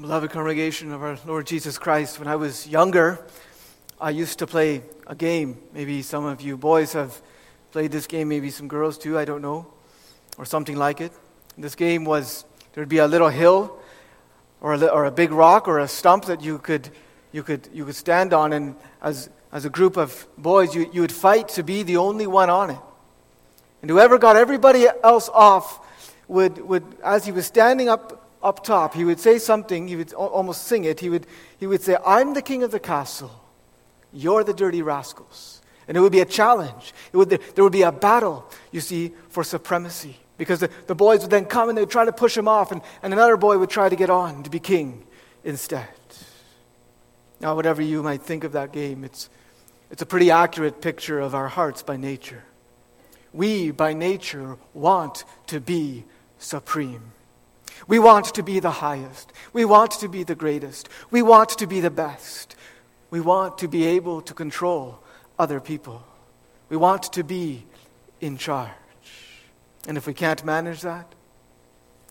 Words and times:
Beloved 0.00 0.30
congregation 0.30 0.92
of 0.92 1.02
our 1.02 1.18
Lord 1.26 1.46
Jesus 1.46 1.76
Christ, 1.76 2.18
when 2.18 2.26
I 2.26 2.34
was 2.34 2.66
younger, 2.66 3.22
I 4.00 4.08
used 4.08 4.38
to 4.38 4.46
play 4.46 4.80
a 5.06 5.14
game. 5.14 5.58
Maybe 5.74 6.00
some 6.00 6.24
of 6.24 6.40
you 6.40 6.56
boys 6.56 6.94
have 6.94 7.20
played 7.70 7.92
this 7.92 8.06
game, 8.06 8.30
maybe 8.30 8.48
some 8.48 8.66
girls 8.66 8.96
too, 8.96 9.18
I 9.18 9.26
don't 9.26 9.42
know, 9.42 9.70
or 10.38 10.46
something 10.46 10.76
like 10.76 11.02
it. 11.02 11.12
This 11.58 11.74
game 11.74 12.06
was 12.06 12.46
there'd 12.72 12.88
be 12.88 12.96
a 12.96 13.06
little 13.06 13.28
hill 13.28 13.78
or 14.62 14.72
a, 14.72 14.86
or 14.86 15.04
a 15.04 15.10
big 15.10 15.32
rock 15.32 15.68
or 15.68 15.80
a 15.80 15.86
stump 15.86 16.24
that 16.24 16.40
you 16.40 16.56
could, 16.56 16.88
you 17.30 17.42
could, 17.42 17.68
you 17.70 17.84
could 17.84 17.94
stand 17.94 18.32
on, 18.32 18.54
and 18.54 18.76
as, 19.02 19.28
as 19.52 19.66
a 19.66 19.70
group 19.70 19.98
of 19.98 20.26
boys, 20.38 20.74
you, 20.74 20.88
you 20.94 21.02
would 21.02 21.12
fight 21.12 21.48
to 21.50 21.62
be 21.62 21.82
the 21.82 21.98
only 21.98 22.26
one 22.26 22.48
on 22.48 22.70
it. 22.70 22.80
And 23.82 23.90
whoever 23.90 24.16
got 24.16 24.36
everybody 24.36 24.86
else 25.04 25.28
off 25.28 25.78
would, 26.26 26.56
would 26.56 26.84
as 27.04 27.26
he 27.26 27.32
was 27.32 27.44
standing 27.44 27.90
up 27.90 28.29
up 28.42 28.64
top, 28.64 28.94
he 28.94 29.04
would 29.04 29.20
say 29.20 29.38
something, 29.38 29.88
he 29.88 29.96
would 29.96 30.12
almost 30.12 30.64
sing 30.64 30.84
it. 30.84 31.00
He 31.00 31.10
would, 31.10 31.26
he 31.58 31.66
would 31.66 31.82
say, 31.82 31.96
I'm 32.06 32.34
the 32.34 32.42
king 32.42 32.62
of 32.62 32.70
the 32.70 32.80
castle, 32.80 33.32
you're 34.12 34.44
the 34.44 34.54
dirty 34.54 34.82
rascals. 34.82 35.60
And 35.88 35.96
it 35.96 36.00
would 36.00 36.12
be 36.12 36.20
a 36.20 36.24
challenge. 36.24 36.94
It 37.12 37.16
would, 37.16 37.30
there 37.30 37.64
would 37.64 37.72
be 37.72 37.82
a 37.82 37.90
battle, 37.90 38.48
you 38.70 38.80
see, 38.80 39.12
for 39.28 39.42
supremacy. 39.42 40.16
Because 40.38 40.60
the, 40.60 40.70
the 40.86 40.94
boys 40.94 41.22
would 41.22 41.30
then 41.30 41.46
come 41.46 41.68
and 41.68 41.76
they 41.76 41.82
would 41.82 41.90
try 41.90 42.04
to 42.04 42.12
push 42.12 42.36
him 42.36 42.46
off, 42.46 42.70
and, 42.70 42.80
and 43.02 43.12
another 43.12 43.36
boy 43.36 43.58
would 43.58 43.70
try 43.70 43.88
to 43.88 43.96
get 43.96 44.08
on 44.08 44.44
to 44.44 44.50
be 44.50 44.60
king 44.60 45.04
instead. 45.42 45.88
Now, 47.40 47.56
whatever 47.56 47.82
you 47.82 48.02
might 48.02 48.22
think 48.22 48.44
of 48.44 48.52
that 48.52 48.72
game, 48.72 49.02
it's, 49.02 49.30
it's 49.90 50.02
a 50.02 50.06
pretty 50.06 50.30
accurate 50.30 50.80
picture 50.80 51.18
of 51.18 51.34
our 51.34 51.48
hearts 51.48 51.82
by 51.82 51.96
nature. 51.96 52.44
We, 53.32 53.70
by 53.70 53.92
nature, 53.92 54.58
want 54.74 55.24
to 55.48 55.60
be 55.60 56.04
supreme. 56.38 57.12
We 57.86 57.98
want 57.98 58.26
to 58.34 58.42
be 58.42 58.60
the 58.60 58.70
highest. 58.70 59.32
We 59.52 59.64
want 59.64 59.92
to 59.92 60.08
be 60.08 60.22
the 60.22 60.34
greatest. 60.34 60.88
We 61.10 61.22
want 61.22 61.50
to 61.58 61.66
be 61.66 61.80
the 61.80 61.90
best. 61.90 62.56
We 63.10 63.20
want 63.20 63.58
to 63.58 63.68
be 63.68 63.86
able 63.86 64.20
to 64.22 64.34
control 64.34 65.00
other 65.38 65.60
people. 65.60 66.02
We 66.68 66.76
want 66.76 67.12
to 67.12 67.24
be 67.24 67.64
in 68.20 68.36
charge. 68.36 68.70
And 69.88 69.96
if 69.96 70.06
we 70.06 70.14
can't 70.14 70.44
manage 70.44 70.82
that, 70.82 71.14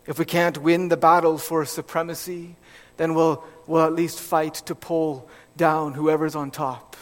if 0.06 0.18
we 0.18 0.24
can't 0.24 0.58
win 0.58 0.88
the 0.88 0.96
battle 0.96 1.38
for 1.38 1.64
supremacy, 1.64 2.56
then 2.96 3.14
we'll, 3.14 3.44
we'll 3.66 3.84
at 3.84 3.94
least 3.94 4.20
fight 4.20 4.54
to 4.54 4.74
pull 4.74 5.28
down 5.56 5.94
whoever's 5.94 6.34
on 6.34 6.50
top 6.50 6.96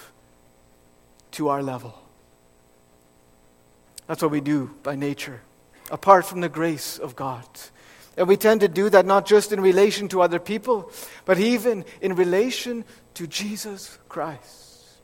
to 1.32 1.48
our 1.48 1.62
level. 1.62 1.98
That's 4.06 4.22
what 4.22 4.30
we 4.30 4.40
do 4.40 4.74
by 4.82 4.96
nature, 4.96 5.42
apart 5.90 6.24
from 6.26 6.40
the 6.40 6.48
grace 6.48 6.98
of 6.98 7.16
God. 7.16 7.46
And 8.18 8.26
we 8.26 8.36
tend 8.36 8.62
to 8.62 8.68
do 8.68 8.90
that 8.90 9.06
not 9.06 9.26
just 9.26 9.52
in 9.52 9.60
relation 9.60 10.08
to 10.08 10.22
other 10.22 10.40
people, 10.40 10.90
but 11.24 11.38
even 11.38 11.84
in 12.00 12.16
relation 12.16 12.84
to 13.14 13.28
Jesus 13.28 13.96
Christ. 14.08 14.98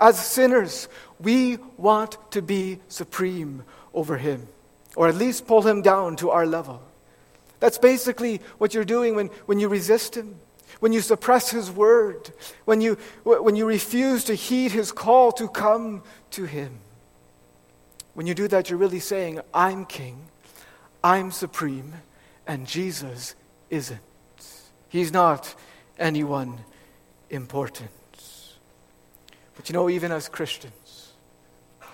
As 0.00 0.18
sinners, 0.18 0.88
we 1.20 1.58
want 1.76 2.18
to 2.32 2.42
be 2.42 2.80
supreme 2.88 3.62
over 3.94 4.16
Him, 4.16 4.48
or 4.96 5.06
at 5.06 5.14
least 5.14 5.46
pull 5.46 5.62
Him 5.62 5.82
down 5.82 6.16
to 6.16 6.30
our 6.30 6.46
level. 6.46 6.82
That's 7.60 7.78
basically 7.78 8.40
what 8.58 8.74
you're 8.74 8.84
doing 8.84 9.14
when, 9.14 9.28
when 9.46 9.60
you 9.60 9.68
resist 9.68 10.16
Him, 10.16 10.34
when 10.80 10.92
you 10.92 11.00
suppress 11.00 11.50
His 11.50 11.70
word, 11.70 12.32
when 12.64 12.80
you, 12.80 12.98
when 13.22 13.54
you 13.54 13.66
refuse 13.66 14.24
to 14.24 14.34
heed 14.34 14.72
His 14.72 14.90
call 14.90 15.30
to 15.32 15.46
come 15.46 16.02
to 16.32 16.44
Him. 16.44 16.80
When 18.14 18.26
you 18.26 18.34
do 18.34 18.48
that, 18.48 18.68
you're 18.68 18.80
really 18.80 18.98
saying, 18.98 19.42
I'm 19.54 19.86
King, 19.86 20.24
I'm 21.04 21.30
supreme 21.30 21.94
and 22.48 22.66
Jesus 22.66 23.36
isn't. 23.68 24.00
He's 24.88 25.12
not 25.12 25.54
anyone 25.98 26.58
important. 27.28 27.90
But 29.54 29.68
you 29.68 29.74
know, 29.74 29.90
even 29.90 30.10
as 30.10 30.28
Christians, 30.28 31.12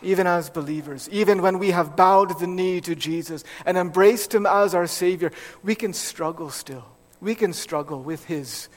even 0.00 0.26
as 0.26 0.48
believers, 0.48 1.08
even 1.10 1.42
when 1.42 1.58
we 1.58 1.72
have 1.72 1.96
bowed 1.96 2.38
the 2.38 2.46
knee 2.46 2.80
to 2.82 2.94
Jesus 2.94 3.42
and 3.66 3.76
embraced 3.76 4.32
Him 4.32 4.46
as 4.46 4.74
our 4.74 4.86
Savior, 4.86 5.32
we 5.64 5.74
can 5.74 5.92
struggle 5.92 6.50
still. 6.50 6.84
We 7.20 7.34
can 7.34 7.52
struggle 7.52 8.00
with 8.00 8.26
His 8.26 8.68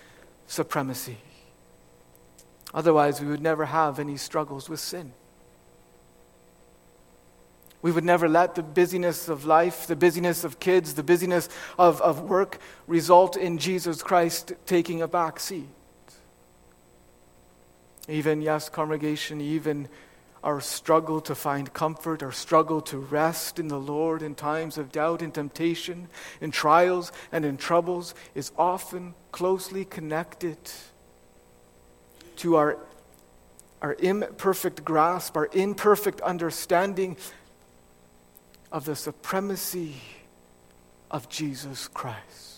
supremacy. 0.47 1.17
Otherwise, 2.73 3.21
we 3.21 3.27
would 3.27 3.41
never 3.41 3.65
have 3.65 3.99
any 3.99 4.17
struggles 4.17 4.67
with 4.67 4.79
sin. 4.79 5.13
We 7.81 7.91
would 7.91 8.03
never 8.03 8.27
let 8.27 8.55
the 8.55 8.63
busyness 8.63 9.29
of 9.29 9.45
life, 9.45 9.87
the 9.87 9.95
busyness 9.95 10.43
of 10.43 10.59
kids, 10.59 10.95
the 10.95 11.03
busyness 11.03 11.47
of, 11.77 12.01
of 12.01 12.21
work 12.21 12.59
result 12.87 13.37
in 13.37 13.57
Jesus 13.59 14.01
Christ 14.01 14.53
taking 14.65 15.01
a 15.01 15.07
back 15.07 15.39
seat. 15.39 15.67
Even, 18.09 18.41
yes, 18.41 18.69
congregation, 18.69 19.41
even 19.41 19.89
our 20.43 20.61
struggle 20.61 21.19
to 21.21 21.35
find 21.35 21.73
comfort, 21.73 22.23
our 22.23 22.31
struggle 22.31 22.79
to 22.79 22.97
rest 22.97 23.59
in 23.59 23.67
the 23.67 23.79
Lord 23.79 24.21
in 24.21 24.33
times 24.33 24.77
of 24.77 24.91
doubt 24.91 25.21
and 25.21 25.33
temptation, 25.33 26.07
in 26.39 26.51
trials 26.51 27.11
and 27.31 27.43
in 27.43 27.57
troubles, 27.57 28.15
is 28.33 28.51
often 28.57 29.13
closely 29.31 29.83
connected 29.83 30.57
to 32.37 32.55
our, 32.55 32.77
our 33.81 33.95
imperfect 33.99 34.85
grasp, 34.85 35.35
our 35.35 35.49
imperfect 35.53 36.21
understanding 36.21 37.17
of 38.71 38.85
the 38.85 38.95
supremacy 38.95 39.95
of 41.09 41.29
Jesus 41.29 41.87
Christ. 41.87 42.57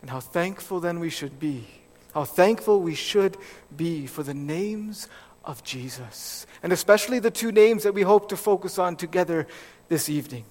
And 0.00 0.10
how 0.10 0.20
thankful 0.20 0.80
then 0.80 1.00
we 1.00 1.10
should 1.10 1.40
be. 1.40 1.66
How 2.14 2.24
thankful 2.24 2.80
we 2.80 2.94
should 2.94 3.36
be 3.76 4.06
for 4.06 4.22
the 4.22 4.34
names 4.34 5.08
of 5.44 5.62
Jesus. 5.64 6.46
And 6.62 6.72
especially 6.72 7.18
the 7.18 7.30
two 7.30 7.52
names 7.52 7.82
that 7.82 7.94
we 7.94 8.02
hope 8.02 8.28
to 8.28 8.36
focus 8.36 8.78
on 8.78 8.96
together 8.96 9.46
this 9.88 10.08
evening. 10.08 10.44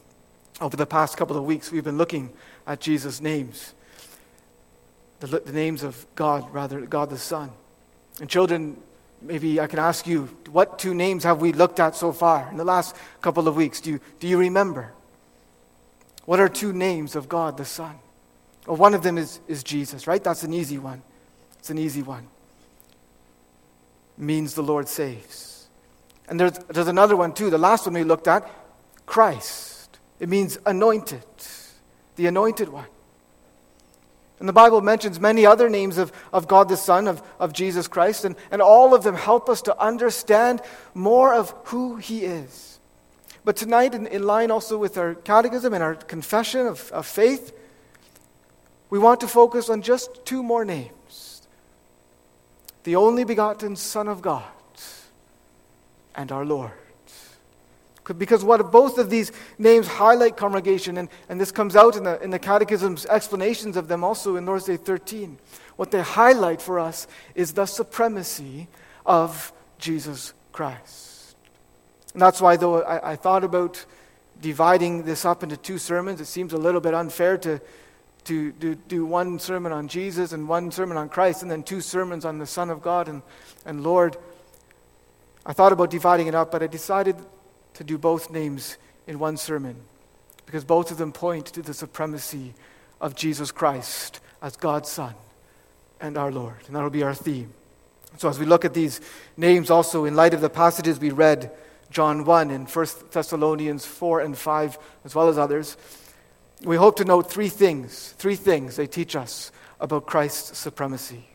Over 0.62 0.78
the 0.78 0.86
past 0.86 1.18
couple 1.18 1.36
of 1.36 1.44
weeks, 1.44 1.72
we've 1.72 1.84
been 1.84 1.98
looking 1.98 2.32
at 2.66 2.80
Jesus' 2.80 3.20
names. 3.20 3.74
The, 5.20 5.28
the 5.28 5.52
names 5.52 5.84
of 5.84 6.06
God, 6.16 6.54
rather, 6.54 6.82
God 6.82 7.10
the 7.10 7.18
Son. 7.18 7.52
And 8.22 8.30
children, 8.30 8.78
maybe 9.26 9.60
I 9.60 9.68
can 9.68 9.80
ask 9.80 10.08
you, 10.08 10.26
what 10.52 10.80
two 10.80 10.94
names 10.94 11.24
have 11.24 11.42
we 11.42 11.52
looked 11.52 11.80
at 11.80 11.96
so 11.96 12.12
far 12.12 12.48
in 12.50 12.58
the 12.58 12.64
last 12.64 12.96
couple 13.22 13.48
of 13.48 13.56
weeks? 13.56 13.82
Do 13.82 13.92
you, 13.92 14.00
do 14.20 14.28
you 14.28 14.38
remember? 14.38 14.94
What 16.26 16.40
are 16.40 16.50
two 16.50 16.74
names 16.74 17.16
of 17.16 17.30
God 17.30 17.58
the 17.58 17.66
Son? 17.66 18.00
Well, 18.66 18.78
one 18.78 18.94
of 18.94 19.04
them 19.04 19.18
is, 19.18 19.40
is 19.48 19.64
Jesus, 19.64 20.08
right? 20.08 20.24
That's 20.24 20.44
an 20.44 20.54
easy 20.54 20.78
one. 20.78 21.04
It's 21.60 21.70
an 21.70 21.78
easy 21.78 22.02
one. 22.02 22.28
It 24.18 24.24
means 24.24 24.54
the 24.54 24.64
Lord 24.64 24.88
saves. 24.88 25.68
And 26.28 26.40
there's, 26.40 26.58
there's 26.70 26.88
another 26.88 27.16
one 27.16 27.34
too. 27.34 27.50
The 27.50 27.58
last 27.58 27.86
one 27.86 27.94
we 27.94 28.04
looked 28.04 28.28
at, 28.28 28.50
Christ. 29.06 30.00
It 30.20 30.30
means 30.30 30.58
anointed, 30.66 31.26
the 32.16 32.28
anointed 32.28 32.70
one. 32.70 32.88
And 34.40 34.50
the 34.50 34.54
Bible 34.54 34.82
mentions 34.82 35.20
many 35.20 35.46
other 35.46 35.70
names 35.70 35.98
of, 35.98 36.12
of 36.34 36.48
God 36.48 36.68
the 36.68 36.78
Son, 36.78 37.08
of, 37.08 37.24
of 37.40 37.54
Jesus 37.54 37.88
Christ, 37.88 38.26
and, 38.26 38.36
and 38.52 38.62
all 38.62 38.94
of 38.94 39.04
them 39.04 39.16
help 39.16 39.50
us 39.50 39.62
to 39.64 39.80
understand 39.82 40.62
more 40.94 41.34
of 41.34 41.54
who 41.66 41.96
He 41.96 42.26
is. 42.26 42.80
But 43.46 43.56
tonight, 43.56 43.94
in, 43.94 44.08
in 44.08 44.24
line 44.24 44.52
also 44.52 44.78
with 44.78 44.98
our 44.98 45.16
catechism 45.16 45.74
and 45.74 45.84
our 45.84 45.96
confession 45.96 46.68
of, 46.68 46.92
of 46.92 47.06
faith, 47.06 47.54
we 48.90 49.00
want 49.00 49.22
to 49.22 49.28
focus 49.28 49.70
on 49.70 49.82
just 49.82 50.26
two 50.26 50.44
more 50.44 50.66
names 50.66 50.92
the 52.84 52.96
only 52.96 53.24
begotten 53.24 53.76
Son 53.76 54.08
of 54.08 54.22
God 54.22 54.44
and 56.14 56.32
our 56.32 56.46
Lord. 56.46 56.72
Because 58.14 58.44
what 58.44 58.72
both 58.72 58.98
of 58.98 59.10
these 59.10 59.32
names 59.58 59.88
highlight 59.88 60.38
congregation, 60.38 60.98
and, 60.98 61.10
and 61.28 61.42
this 61.42 61.52
comes 61.52 61.76
out 61.76 61.96
in 61.96 62.04
the, 62.04 62.22
in 62.22 62.30
the 62.30 62.40
Catechism's 62.40 63.06
explanations 63.08 63.78
of 63.78 63.88
them 63.88 64.04
also 64.04 64.36
in 64.36 64.46
Lord's 64.46 64.66
Day 64.66 64.78
13. 64.78 65.38
What 65.76 65.92
they 65.92 66.02
highlight 66.02 66.62
for 66.62 66.80
us 66.80 67.08
is 67.34 67.54
the 67.54 67.66
supremacy 67.66 68.68
of 69.06 69.52
Jesus 69.80 70.34
Christ. 70.52 71.36
And 72.14 72.22
that's 72.22 72.40
why, 72.40 72.56
though 72.56 72.84
I, 72.84 73.12
I 73.12 73.16
thought 73.16 73.44
about 73.44 73.84
dividing 74.40 75.04
this 75.04 75.26
up 75.26 75.44
into 75.44 75.58
two 75.58 75.78
sermons, 75.78 76.22
it 76.22 76.26
seems 76.26 76.54
a 76.54 76.58
little 76.58 76.82
bit 76.82 76.94
unfair 76.94 77.38
to, 77.40 77.60
to 78.26 78.52
do, 78.54 78.76
do 78.76 79.06
one 79.06 79.40
sermon 79.40 79.72
on 79.72 79.88
Jesus 79.88 80.32
and 80.32 80.48
one 80.48 80.72
sermon 80.72 80.96
on 80.96 81.10
Christ, 81.10 81.42
and 81.42 81.50
then 81.50 81.64
two 81.64 81.82
sermons 81.82 82.24
on 82.24 82.38
the 82.38 82.46
Son 82.46 82.70
of 82.70 82.82
God 82.82 83.08
and, 83.08 83.22
and 83.66 83.84
Lord. 83.84 84.16
I 85.46 85.54
thought 85.54 85.72
about 85.72 85.90
dividing 85.90 86.28
it 86.28 86.36
up, 86.36 86.52
but 86.52 86.64
I 86.64 86.68
decided 86.68 87.18
to 87.76 87.84
do 87.84 87.98
both 87.98 88.30
names 88.30 88.78
in 89.08 89.20
one 89.20 89.38
sermon 89.38 89.76
because 90.46 90.64
both 90.64 90.92
of 90.92 90.98
them 90.98 91.12
point 91.12 91.48
to 91.48 91.62
the 91.62 91.74
supremacy 91.74 92.54
of 93.02 93.16
Jesus 93.16 93.52
Christ 93.52 94.20
as 94.42 94.56
God's 94.56 94.90
Son 94.90 95.14
and 96.00 96.18
our 96.18 96.32
Lord. 96.32 96.58
And 96.68 96.76
that'll 96.76 96.90
be 96.90 97.04
our 97.04 97.14
theme. 97.14 97.54
So, 98.18 98.30
as 98.30 98.40
we 98.40 98.46
look 98.46 98.64
at 98.64 98.74
these 98.74 99.02
names 99.36 99.70
also 99.70 100.06
in 100.06 100.16
light 100.16 100.34
of 100.34 100.42
the 100.42 100.50
passages 100.50 101.00
we 101.00 101.12
read, 101.12 101.52
John 101.90 102.26
1 102.26 102.52
and 102.52 102.70
1 102.70 102.88
Thessalonians 103.12 103.86
4 103.86 104.22
and 104.22 104.38
5, 104.38 104.78
as 105.04 105.16
well 105.16 105.28
as 105.28 105.38
others, 105.38 105.76
we 106.64 106.78
hope 106.78 106.96
to 106.98 107.06
note 107.06 107.30
three 107.30 107.50
things. 107.50 108.14
Three 108.18 108.36
things 108.36 108.76
they 108.76 108.88
teach 108.88 109.16
us 109.16 109.52
about 109.80 110.06
Christ's 110.06 110.58
supremacy. 110.58 111.28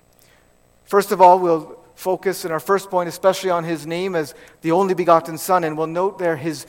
First 0.84 1.12
of 1.12 1.20
all, 1.20 1.38
we'll 1.38 1.79
focus 2.00 2.46
in 2.46 2.50
our 2.50 2.60
first 2.60 2.90
point, 2.90 3.08
especially 3.08 3.50
on 3.50 3.62
his 3.62 3.86
name 3.86 4.16
as 4.16 4.34
the 4.62 4.72
only 4.72 4.94
begotten 4.94 5.36
Son, 5.36 5.64
and 5.64 5.76
we'll 5.76 5.86
note 5.86 6.18
there 6.18 6.34
his 6.34 6.66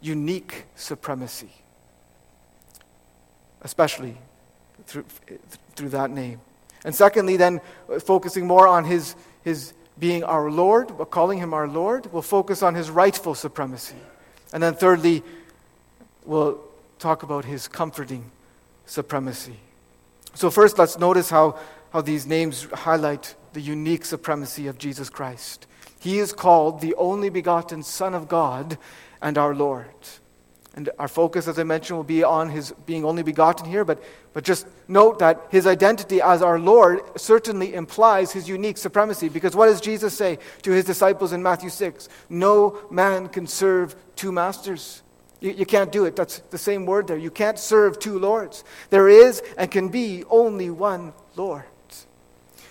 unique 0.00 0.66
supremacy, 0.76 1.50
especially 3.62 4.16
through, 4.86 5.04
through 5.74 5.88
that 5.88 6.10
name. 6.10 6.40
And 6.84 6.94
secondly, 6.94 7.36
then, 7.36 7.60
focusing 8.00 8.46
more 8.46 8.68
on 8.68 8.84
his, 8.84 9.16
his 9.42 9.72
being 9.98 10.22
our 10.22 10.48
Lord, 10.48 10.92
calling 11.10 11.38
him 11.38 11.52
our 11.52 11.66
Lord, 11.66 12.12
we'll 12.12 12.22
focus 12.22 12.62
on 12.62 12.76
his 12.76 12.88
rightful 12.88 13.34
supremacy. 13.34 13.96
And 14.52 14.62
then, 14.62 14.74
thirdly, 14.74 15.24
we'll 16.24 16.60
talk 17.00 17.24
about 17.24 17.44
his 17.44 17.66
comforting 17.66 18.30
supremacy. 18.86 19.56
So, 20.34 20.50
first, 20.50 20.78
let's 20.78 21.00
notice 21.00 21.30
how, 21.30 21.58
how 21.92 22.00
these 22.00 22.26
names 22.26 22.68
highlight 22.72 23.34
the 23.58 23.64
unique 23.64 24.04
supremacy 24.04 24.68
of 24.68 24.78
Jesus 24.78 25.10
Christ. 25.10 25.66
He 25.98 26.20
is 26.20 26.32
called 26.32 26.80
the 26.80 26.94
only 26.94 27.28
begotten 27.28 27.82
Son 27.82 28.14
of 28.14 28.28
God 28.28 28.78
and 29.20 29.36
our 29.36 29.52
Lord. 29.52 29.96
And 30.76 30.90
our 30.96 31.08
focus, 31.08 31.48
as 31.48 31.58
I 31.58 31.64
mentioned, 31.64 31.96
will 31.96 32.04
be 32.04 32.22
on 32.22 32.50
his 32.50 32.72
being 32.86 33.04
only 33.04 33.24
begotten 33.24 33.68
here, 33.68 33.84
but, 33.84 34.00
but 34.32 34.44
just 34.44 34.64
note 34.86 35.18
that 35.18 35.48
his 35.50 35.66
identity 35.66 36.20
as 36.20 36.40
our 36.40 36.60
Lord 36.60 37.00
certainly 37.16 37.74
implies 37.74 38.30
his 38.30 38.48
unique 38.48 38.78
supremacy. 38.78 39.28
Because 39.28 39.56
what 39.56 39.66
does 39.66 39.80
Jesus 39.80 40.16
say 40.16 40.38
to 40.62 40.70
his 40.70 40.84
disciples 40.84 41.32
in 41.32 41.42
Matthew 41.42 41.70
6? 41.70 42.08
No 42.28 42.78
man 42.92 43.26
can 43.26 43.48
serve 43.48 43.96
two 44.14 44.30
masters. 44.30 45.02
You, 45.40 45.50
you 45.50 45.66
can't 45.66 45.90
do 45.90 46.04
it. 46.04 46.14
That's 46.14 46.38
the 46.50 46.58
same 46.58 46.86
word 46.86 47.08
there. 47.08 47.18
You 47.18 47.32
can't 47.32 47.58
serve 47.58 47.98
two 47.98 48.20
lords. 48.20 48.62
There 48.90 49.08
is 49.08 49.42
and 49.56 49.68
can 49.68 49.88
be 49.88 50.22
only 50.30 50.70
one 50.70 51.12
Lord. 51.34 51.64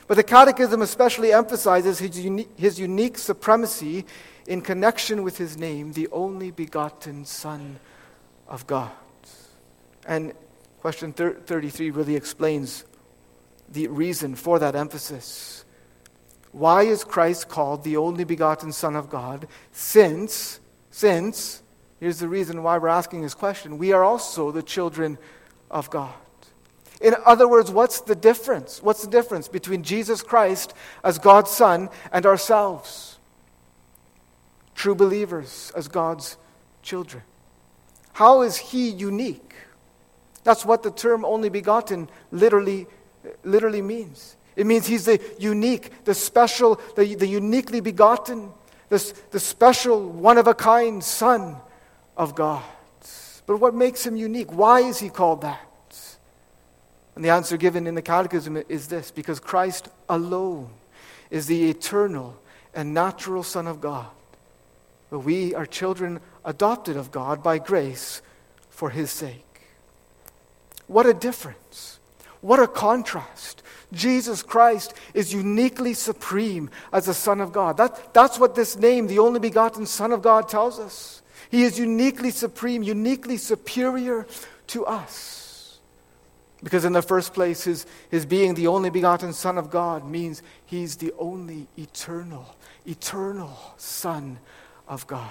But 0.07 0.15
the 0.15 0.23
Catechism 0.23 0.81
especially 0.81 1.33
emphasizes 1.33 1.99
his 1.99 2.19
unique, 2.19 2.49
his 2.57 2.79
unique 2.79 3.17
supremacy 3.17 4.05
in 4.47 4.61
connection 4.61 5.23
with 5.23 5.37
his 5.37 5.57
name, 5.57 5.91
the 5.91 6.07
only 6.11 6.51
begotten 6.51 7.25
Son 7.25 7.79
of 8.47 8.65
God. 8.65 8.91
And 10.05 10.33
question 10.79 11.11
33 11.11 11.91
really 11.91 12.15
explains 12.15 12.85
the 13.69 13.87
reason 13.87 14.35
for 14.35 14.59
that 14.59 14.75
emphasis. 14.75 15.65
Why 16.53 16.83
is 16.83 17.03
Christ 17.03 17.49
called 17.49 17.83
the 17.83 17.97
only 17.97 18.23
begotten 18.23 18.71
Son 18.71 18.95
of 18.95 19.09
God? 19.09 19.47
Since, 19.73 20.61
since, 20.89 21.61
here's 21.99 22.19
the 22.19 22.29
reason 22.29 22.63
why 22.63 22.77
we're 22.77 22.87
asking 22.87 23.21
this 23.21 23.33
question, 23.33 23.77
we 23.77 23.91
are 23.91 24.05
also 24.05 24.51
the 24.51 24.63
children 24.63 25.17
of 25.69 25.89
God. 25.89 26.13
In 27.01 27.15
other 27.25 27.47
words, 27.47 27.69
what's 27.69 28.01
the 28.01 28.15
difference? 28.15 28.81
What's 28.81 29.03
the 29.03 29.09
difference 29.09 29.47
between 29.47 29.83
Jesus 29.83 30.23
Christ 30.23 30.73
as 31.03 31.19
God's 31.19 31.51
Son 31.51 31.89
and 32.11 32.25
ourselves? 32.25 33.19
True 34.73 34.95
believers 34.95 35.71
as 35.75 35.87
God's 35.87 36.37
children. 36.81 37.23
How 38.13 38.41
is 38.41 38.57
he 38.57 38.89
unique? 38.89 39.53
That's 40.43 40.65
what 40.65 40.81
the 40.81 40.91
term 40.91 41.23
only 41.23 41.49
begotten 41.49 42.09
literally, 42.31 42.87
literally 43.43 43.81
means. 43.81 44.35
It 44.55 44.65
means 44.65 44.87
he's 44.87 45.05
the 45.05 45.21
unique, 45.37 46.03
the 46.05 46.15
special, 46.15 46.81
the, 46.95 47.13
the 47.13 47.27
uniquely 47.27 47.79
begotten, 47.79 48.49
the, 48.89 49.13
the 49.29 49.39
special, 49.39 50.09
one 50.09 50.39
of 50.39 50.47
a 50.47 50.55
kind 50.55 51.03
Son 51.03 51.57
of 52.15 52.33
God. 52.33 52.63
But 53.45 53.57
what 53.57 53.75
makes 53.75 54.05
him 54.05 54.15
unique? 54.15 54.51
Why 54.51 54.79
is 54.79 54.97
he 54.97 55.09
called 55.09 55.41
that? 55.41 55.61
And 57.17 57.25
the 57.25 57.31
answer 57.31 57.57
given 57.57 57.87
in 57.87 57.95
the 57.95 58.03
Catechism 58.03 58.63
is 58.69 58.89
this 58.89 59.09
because 59.09 59.39
Christ 59.39 59.89
alone 60.07 60.69
is 61.31 61.47
the 61.47 61.67
eternal 61.67 62.39
and 62.75 62.93
natural 62.93 63.41
Son 63.41 63.65
of 63.65 63.81
God. 63.81 64.05
But 65.09 65.21
we 65.21 65.55
are 65.55 65.65
children 65.65 66.19
adopted 66.45 66.95
of 66.95 67.09
God 67.09 67.41
by 67.41 67.57
grace 67.57 68.21
for 68.69 68.91
his 68.91 69.09
sake. 69.09 69.61
What 70.85 71.07
a 71.07 71.13
difference. 71.15 71.97
What 72.41 72.59
a 72.59 72.67
contrast. 72.67 73.63
Jesus 73.91 74.43
Christ 74.43 74.93
is 75.15 75.33
uniquely 75.33 75.95
supreme 75.95 76.69
as 76.93 77.07
the 77.07 77.15
Son 77.15 77.41
of 77.41 77.51
God. 77.51 77.77
That, 77.77 78.13
that's 78.13 78.37
what 78.37 78.53
this 78.53 78.77
name, 78.77 79.07
the 79.07 79.17
only 79.17 79.39
begotten 79.39 79.87
Son 79.87 80.11
of 80.11 80.21
God, 80.21 80.49
tells 80.49 80.77
us. 80.77 81.23
He 81.49 81.63
is 81.63 81.79
uniquely 81.79 82.29
supreme, 82.29 82.83
uniquely 82.83 83.37
superior 83.37 84.27
to 84.67 84.85
us. 84.85 85.36
Because, 86.63 86.85
in 86.85 86.93
the 86.93 87.01
first 87.01 87.33
place, 87.33 87.63
his, 87.63 87.85
his 88.09 88.25
being 88.25 88.55
the 88.55 88.67
only 88.67 88.89
begotten 88.89 89.31
Son 89.31 89.57
of 89.57 89.69
God 89.69 90.09
means 90.09 90.41
he's 90.65 90.95
the 90.95 91.13
only 91.19 91.67
eternal, 91.77 92.55
eternal 92.85 93.55
Son 93.77 94.39
of 94.87 95.05
God. 95.05 95.29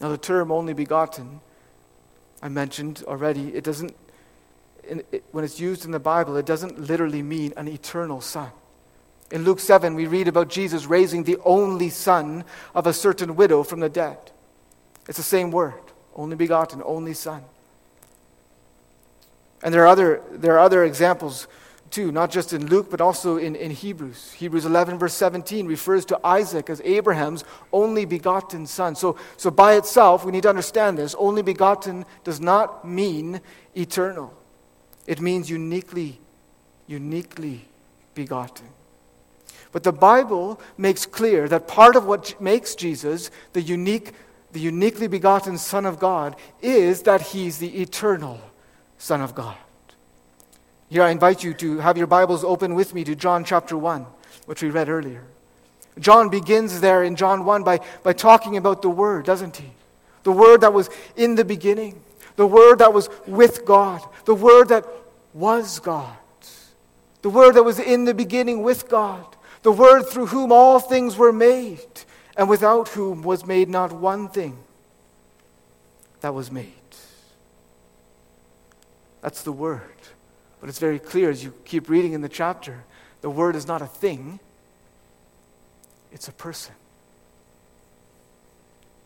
Now, 0.00 0.10
the 0.10 0.18
term 0.18 0.52
only 0.52 0.74
begotten, 0.74 1.40
I 2.42 2.48
mentioned 2.48 3.02
already, 3.06 3.54
it 3.54 3.64
doesn't, 3.64 3.96
it, 4.84 5.24
when 5.32 5.44
it's 5.44 5.58
used 5.58 5.84
in 5.84 5.90
the 5.90 5.98
Bible, 5.98 6.36
it 6.36 6.46
doesn't 6.46 6.78
literally 6.78 7.22
mean 7.22 7.52
an 7.56 7.66
eternal 7.66 8.20
son. 8.20 8.50
In 9.30 9.44
Luke 9.44 9.60
7, 9.60 9.94
we 9.94 10.06
read 10.06 10.28
about 10.28 10.48
Jesus 10.48 10.86
raising 10.86 11.24
the 11.24 11.38
only 11.44 11.90
son 11.90 12.44
of 12.74 12.86
a 12.86 12.92
certain 12.92 13.36
widow 13.36 13.62
from 13.62 13.80
the 13.80 13.88
dead. 13.88 14.18
It's 15.08 15.18
the 15.18 15.24
same 15.24 15.50
word 15.50 15.80
only 16.14 16.36
begotten, 16.36 16.82
only 16.84 17.14
son. 17.14 17.44
And 19.62 19.74
there 19.74 19.82
are 19.82 19.88
other, 19.88 20.22
there 20.30 20.54
are 20.54 20.60
other 20.60 20.84
examples 20.84 21.48
too, 21.90 22.12
not 22.12 22.30
just 22.30 22.52
in 22.52 22.66
Luke, 22.66 22.90
but 22.90 23.00
also 23.00 23.36
in, 23.36 23.56
in 23.56 23.70
Hebrews. 23.70 24.32
Hebrews 24.32 24.64
11, 24.64 24.98
verse 24.98 25.14
17, 25.14 25.66
refers 25.66 26.04
to 26.06 26.20
Isaac 26.24 26.70
as 26.70 26.80
Abraham's 26.84 27.44
only 27.72 28.04
begotten 28.04 28.66
son. 28.66 28.94
So, 28.94 29.16
so 29.36 29.50
by 29.50 29.74
itself, 29.74 30.24
we 30.24 30.32
need 30.32 30.42
to 30.42 30.48
understand 30.48 30.98
this. 30.98 31.14
Only 31.18 31.42
begotten 31.42 32.04
does 32.24 32.40
not 32.40 32.86
mean 32.86 33.40
eternal, 33.74 34.34
it 35.06 35.20
means 35.20 35.48
uniquely, 35.48 36.20
uniquely 36.86 37.66
begotten. 38.14 38.66
But 39.70 39.82
the 39.82 39.92
Bible 39.92 40.60
makes 40.78 41.04
clear 41.04 41.46
that 41.48 41.68
part 41.68 41.94
of 41.94 42.06
what 42.06 42.40
makes 42.40 42.74
Jesus 42.74 43.30
the 43.52 43.60
unique, 43.60 44.12
the 44.52 44.60
uniquely 44.60 45.08
begotten 45.08 45.58
Son 45.58 45.84
of 45.84 45.98
God 45.98 46.36
is 46.62 47.02
that 47.02 47.20
he's 47.20 47.58
the 47.58 47.82
eternal 47.82 48.40
Son 48.98 49.20
of 49.20 49.34
God. 49.34 49.56
Here, 50.90 51.02
I 51.02 51.10
invite 51.10 51.44
you 51.44 51.54
to 51.54 51.78
have 51.78 51.96
your 51.96 52.06
Bibles 52.06 52.44
open 52.44 52.74
with 52.74 52.94
me 52.94 53.04
to 53.04 53.14
John 53.14 53.44
chapter 53.44 53.76
1, 53.76 54.06
which 54.46 54.62
we 54.62 54.70
read 54.70 54.88
earlier. 54.88 55.24
John 55.98 56.28
begins 56.28 56.80
there 56.80 57.02
in 57.02 57.16
John 57.16 57.44
1 57.44 57.62
by, 57.62 57.80
by 58.02 58.12
talking 58.12 58.56
about 58.56 58.82
the 58.82 58.90
Word, 58.90 59.24
doesn't 59.24 59.56
he? 59.56 59.70
The 60.22 60.32
Word 60.32 60.62
that 60.62 60.72
was 60.72 60.90
in 61.16 61.34
the 61.34 61.44
beginning, 61.44 62.00
the 62.36 62.46
Word 62.46 62.78
that 62.78 62.92
was 62.92 63.08
with 63.26 63.64
God, 63.64 64.00
the 64.24 64.34
Word 64.34 64.68
that 64.68 64.86
was 65.34 65.78
God, 65.78 66.16
the 67.22 67.30
Word 67.30 67.54
that 67.54 67.64
was 67.64 67.78
in 67.78 68.04
the 68.04 68.14
beginning 68.14 68.62
with 68.62 68.88
God, 68.88 69.36
the 69.62 69.72
Word 69.72 70.04
through 70.04 70.26
whom 70.26 70.52
all 70.52 70.78
things 70.80 71.16
were 71.16 71.32
made, 71.32 72.04
and 72.36 72.48
without 72.48 72.88
whom 72.90 73.22
was 73.22 73.44
made 73.44 73.68
not 73.68 73.92
one 73.92 74.28
thing 74.28 74.58
that 76.20 76.34
was 76.34 76.50
made. 76.50 76.77
That's 79.20 79.42
the 79.42 79.52
Word. 79.52 79.82
But 80.60 80.68
it's 80.68 80.78
very 80.78 80.98
clear 80.98 81.30
as 81.30 81.44
you 81.44 81.54
keep 81.64 81.88
reading 81.88 82.12
in 82.12 82.20
the 82.20 82.28
chapter 82.28 82.84
the 83.20 83.30
Word 83.30 83.56
is 83.56 83.66
not 83.66 83.82
a 83.82 83.86
thing, 83.86 84.38
it's 86.12 86.28
a 86.28 86.32
person. 86.32 86.74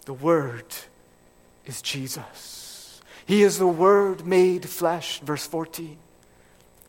The 0.04 0.12
Word 0.12 0.66
is 1.64 1.80
Jesus. 1.80 3.00
He 3.24 3.42
is 3.42 3.58
the 3.58 3.66
Word 3.66 4.26
made 4.26 4.68
flesh, 4.68 5.20
verse 5.20 5.46
14. 5.46 5.96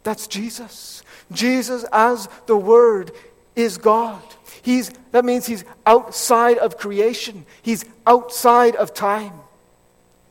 That's 0.03 0.27
Jesus. 0.27 1.03
Jesus, 1.31 1.85
as 1.91 2.27
the 2.47 2.57
Word, 2.57 3.11
is 3.55 3.77
God. 3.77 4.21
He's, 4.61 4.91
that 5.11 5.23
means 5.23 5.45
He's 5.45 5.63
outside 5.85 6.57
of 6.57 6.77
creation, 6.77 7.45
He's 7.61 7.85
outside 8.05 8.75
of 8.75 8.93
time, 8.93 9.33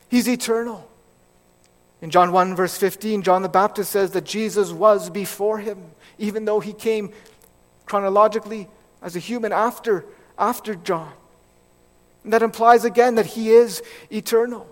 He's 0.09 0.27
eternal. 0.27 0.87
In 2.03 2.09
John 2.09 2.33
1, 2.33 2.57
verse 2.57 2.75
15, 2.75 3.21
John 3.21 3.43
the 3.43 3.49
Baptist 3.49 3.89
says 3.89 4.11
that 4.11 4.25
Jesus 4.25 4.73
was 4.73 5.09
before 5.09 5.59
him, 5.59 5.81
even 6.17 6.43
though 6.43 6.59
he 6.59 6.73
came 6.73 7.13
chronologically 7.85 8.67
as 9.01 9.15
a 9.15 9.19
human 9.19 9.53
after, 9.53 10.03
after 10.37 10.75
John. 10.75 11.13
And 12.25 12.33
that 12.33 12.41
implies 12.41 12.83
again 12.83 13.15
that 13.15 13.27
he 13.27 13.51
is 13.51 13.81
eternal. 14.11 14.67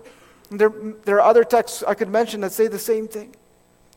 And 0.50 0.60
there, 0.60 0.74
there 1.06 1.22
are 1.22 1.26
other 1.26 1.42
texts 1.42 1.82
I 1.88 1.94
could 1.94 2.10
mention 2.10 2.42
that 2.42 2.52
say 2.52 2.66
the 2.66 2.78
same 2.78 3.08
thing. 3.08 3.34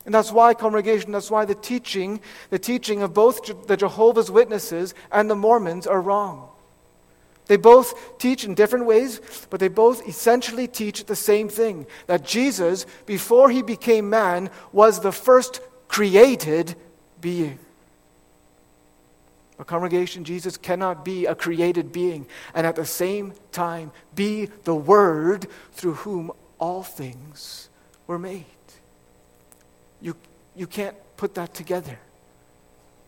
And 0.06 0.14
that's 0.14 0.32
why, 0.32 0.54
congregation, 0.54 1.12
that's 1.12 1.30
why 1.30 1.44
the 1.44 1.54
teaching, 1.54 2.22
the 2.48 2.58
teaching 2.58 3.02
of 3.02 3.12
both 3.12 3.66
the 3.66 3.76
Jehovah's 3.76 4.30
Witnesses 4.30 4.94
and 5.12 5.28
the 5.28 5.36
Mormons 5.36 5.86
are 5.86 6.00
wrong. 6.00 6.48
They 7.46 7.56
both 7.56 8.18
teach 8.18 8.44
in 8.44 8.54
different 8.54 8.86
ways, 8.86 9.20
but 9.50 9.60
they 9.60 9.68
both 9.68 10.06
essentially 10.08 10.66
teach 10.66 11.04
the 11.04 11.16
same 11.16 11.48
thing 11.48 11.86
that 12.06 12.24
Jesus, 12.24 12.86
before 13.06 13.50
he 13.50 13.62
became 13.62 14.10
man, 14.10 14.50
was 14.72 15.00
the 15.00 15.12
first 15.12 15.60
created 15.88 16.74
being. 17.20 17.58
A 19.58 19.64
congregation, 19.64 20.24
Jesus 20.24 20.56
cannot 20.56 21.04
be 21.04 21.24
a 21.24 21.34
created 21.34 21.92
being 21.92 22.26
and 22.54 22.66
at 22.66 22.76
the 22.76 22.84
same 22.84 23.32
time 23.52 23.90
be 24.14 24.46
the 24.64 24.74
Word 24.74 25.46
through 25.72 25.94
whom 25.94 26.30
all 26.58 26.82
things 26.82 27.70
were 28.06 28.18
made. 28.18 28.44
You, 30.00 30.14
you 30.54 30.66
can't 30.66 30.96
put 31.16 31.34
that 31.36 31.54
together. 31.54 31.98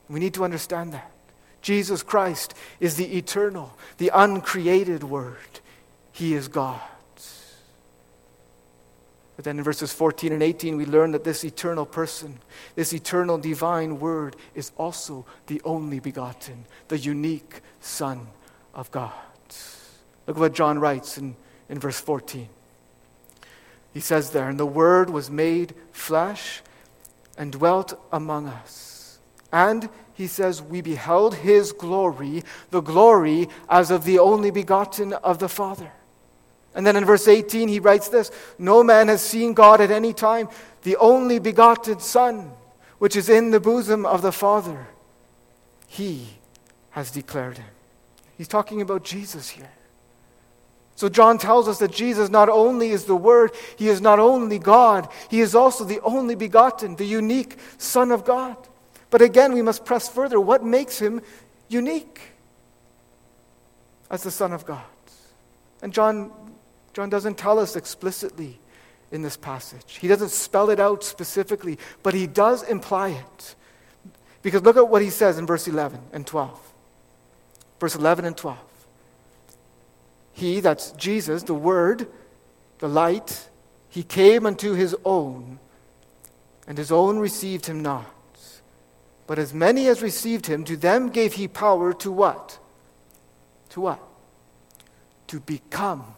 We 0.09 0.21
need 0.21 0.35
to 0.35 0.45
understand 0.45 0.95
that. 0.95 1.13
Jesus 1.63 2.03
Christ 2.03 2.55
is 2.81 2.97
the 2.97 3.17
eternal, 3.17 3.77
the 3.99 4.11
uncreated 4.15 5.05
Word. 5.05 5.61
He 6.13 6.35
is 6.35 6.49
God. 6.49 6.81
But 9.37 9.45
then 9.45 9.59
in 9.59 9.65
verses 9.65 9.93
14 9.93 10.33
and 10.33 10.43
18, 10.43 10.77
we 10.77 10.85
learn 10.85 11.13
that 11.13 11.23
this 11.23 11.45
eternal 11.45 11.87
person, 11.87 12.41
this 12.75 12.93
eternal 12.93 13.39
divine 13.39 14.01
Word, 14.01 14.35
is 14.57 14.73
also 14.77 15.27
the 15.47 15.63
only 15.65 16.01
begotten, 16.01 16.65
the 16.89 16.99
unique 16.99 17.61
Son 17.81 18.27
of 18.75 18.91
God. 18.91 19.13
Look 20.27 20.37
at 20.37 20.41
what 20.41 20.55
John 20.55 20.81
writes 20.81 21.19
in, 21.19 21.37
in 21.69 21.79
verse 21.79 22.01
14. 22.01 22.49
He 23.95 24.01
says 24.01 24.31
there, 24.31 24.49
And 24.49 24.59
the 24.59 24.67
Word 24.67 25.09
was 25.09 25.31
made 25.31 25.73
flesh 25.93 26.61
and 27.37 27.53
dwelt 27.53 27.99
among 28.13 28.49
us. 28.49 28.98
And 29.53 29.89
he 30.15 30.27
says, 30.27 30.61
We 30.61 30.81
beheld 30.81 31.37
his 31.37 31.73
glory, 31.73 32.43
the 32.71 32.81
glory 32.81 33.49
as 33.69 33.91
of 33.91 34.05
the 34.05 34.19
only 34.19 34.51
begotten 34.51 35.13
of 35.13 35.39
the 35.39 35.49
Father 35.49 35.93
and 36.79 36.87
then 36.87 36.95
in 36.95 37.05
verse 37.05 37.27
18, 37.27 37.67
he 37.67 37.81
writes 37.81 38.09
this 38.09 38.31
No 38.57 38.85
man 38.85 39.09
has 39.09 39.21
seen 39.21 39.53
God 39.53 39.81
at 39.81 39.91
any 39.91 40.13
time, 40.13 40.49
the 40.83 40.97
only 40.99 41.41
begotten 41.41 41.99
Son, 41.99 42.53
which 42.99 43.17
is 43.17 43.29
in 43.29 43.51
the 43.51 43.59
bosom 43.59 44.07
of 44.07 44.23
the 44.23 44.31
Father. 44.31 44.87
He 45.89 46.29
has 46.91 47.11
declared 47.11 47.59
him. 47.59 47.67
He's 48.37 48.47
talking 48.47 48.81
about 48.81 49.03
Jesus 49.03 49.49
here. 49.49 49.73
So 50.95 51.09
John 51.09 51.37
tells 51.39 51.67
us 51.67 51.81
that 51.81 51.91
Jesus 51.91 52.29
not 52.29 52.49
only 52.49 52.91
is 52.91 53.07
the 53.07 53.17
Word, 53.17 53.51
he 53.77 53.89
is 53.89 54.01
not 54.01 54.21
only 54.21 54.61
God, 54.61 55.09
he 55.29 55.41
is 55.41 55.57
also 55.57 55.83
the 55.83 56.01
only 56.03 56.37
begotten, 56.37 56.95
the 56.95 57.05
unique 57.05 57.57
Son 57.79 58.13
of 58.13 58.25
God. 58.25 58.57
But 59.11 59.23
again, 59.23 59.53
we 59.53 59.63
must 59.63 59.85
press 59.85 60.09
further. 60.09 60.41
What 60.41 60.65
makes 60.65 60.99
him 60.99 61.23
unique 61.69 62.21
as 64.11 64.23
the 64.23 64.31
Son 64.31 64.53
of 64.53 64.67
God? 64.67 64.85
And 65.83 65.93
John 65.93 66.33
John 66.99 67.11
doesn't 67.11 67.39
tell 67.39 67.61
us 67.61 67.77
explicitly 67.77 68.59
in 69.13 69.23
this 69.23 69.37
passage. 69.37 69.99
He 70.01 70.09
doesn't 70.09 70.31
spell 70.31 70.69
it 70.69 70.81
out 70.81 71.05
specifically, 71.05 71.79
but 72.03 72.13
he 72.13 72.27
does 72.27 72.65
imply 72.65 73.11
it. 73.11 73.55
Because 74.43 74.63
look 74.63 74.77
at 74.77 74.89
what 74.89 75.01
he 75.01 75.11
says 75.11 75.39
in 75.39 75.47
verse 75.47 75.69
11 75.69 76.01
and 76.13 76.27
12. 76.27 76.59
Verse 77.79 77.95
11 77.95 78.25
and 78.25 78.37
12. 78.37 78.59
He, 80.33 80.59
that's 80.59 80.91
Jesus, 80.91 81.45
the 81.45 81.55
Word, 81.55 82.09
the 82.81 82.89
light, 82.89 83.49
he 83.89 84.03
came 84.03 84.45
unto 84.45 84.73
his 84.73 84.97
own, 85.05 85.61
and 86.67 86.77
his 86.77 86.91
own 86.91 87.21
received 87.21 87.67
him 87.67 87.81
not. 87.81 88.13
But 89.29 89.39
as 89.39 89.53
many 89.53 89.89
as 89.89 90.01
received 90.01 90.47
him, 90.47 90.65
to 90.65 90.75
them 90.75 91.11
gave 91.11 91.35
he 91.35 91.47
power 91.47 91.93
to 91.93 92.11
what? 92.11 92.59
To 93.69 93.83
what? 93.83 94.01
To 95.27 95.39
become 95.41 96.15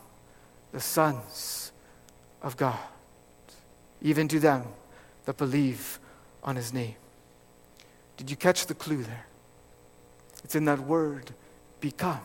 the 0.70 0.80
sons 0.80 1.72
of 2.40 2.56
God, 2.56 2.78
even 4.00 4.28
to 4.28 4.38
them 4.38 4.62
that 5.24 5.36
believe 5.36 5.98
on 6.44 6.54
his 6.54 6.72
name. 6.72 6.94
Did 8.16 8.30
you 8.30 8.36
catch 8.36 8.66
the 8.66 8.74
clue 8.74 9.02
there? 9.02 9.26
It's 10.44 10.54
in 10.54 10.64
that 10.66 10.78
word, 10.78 11.32
become. 11.80 12.20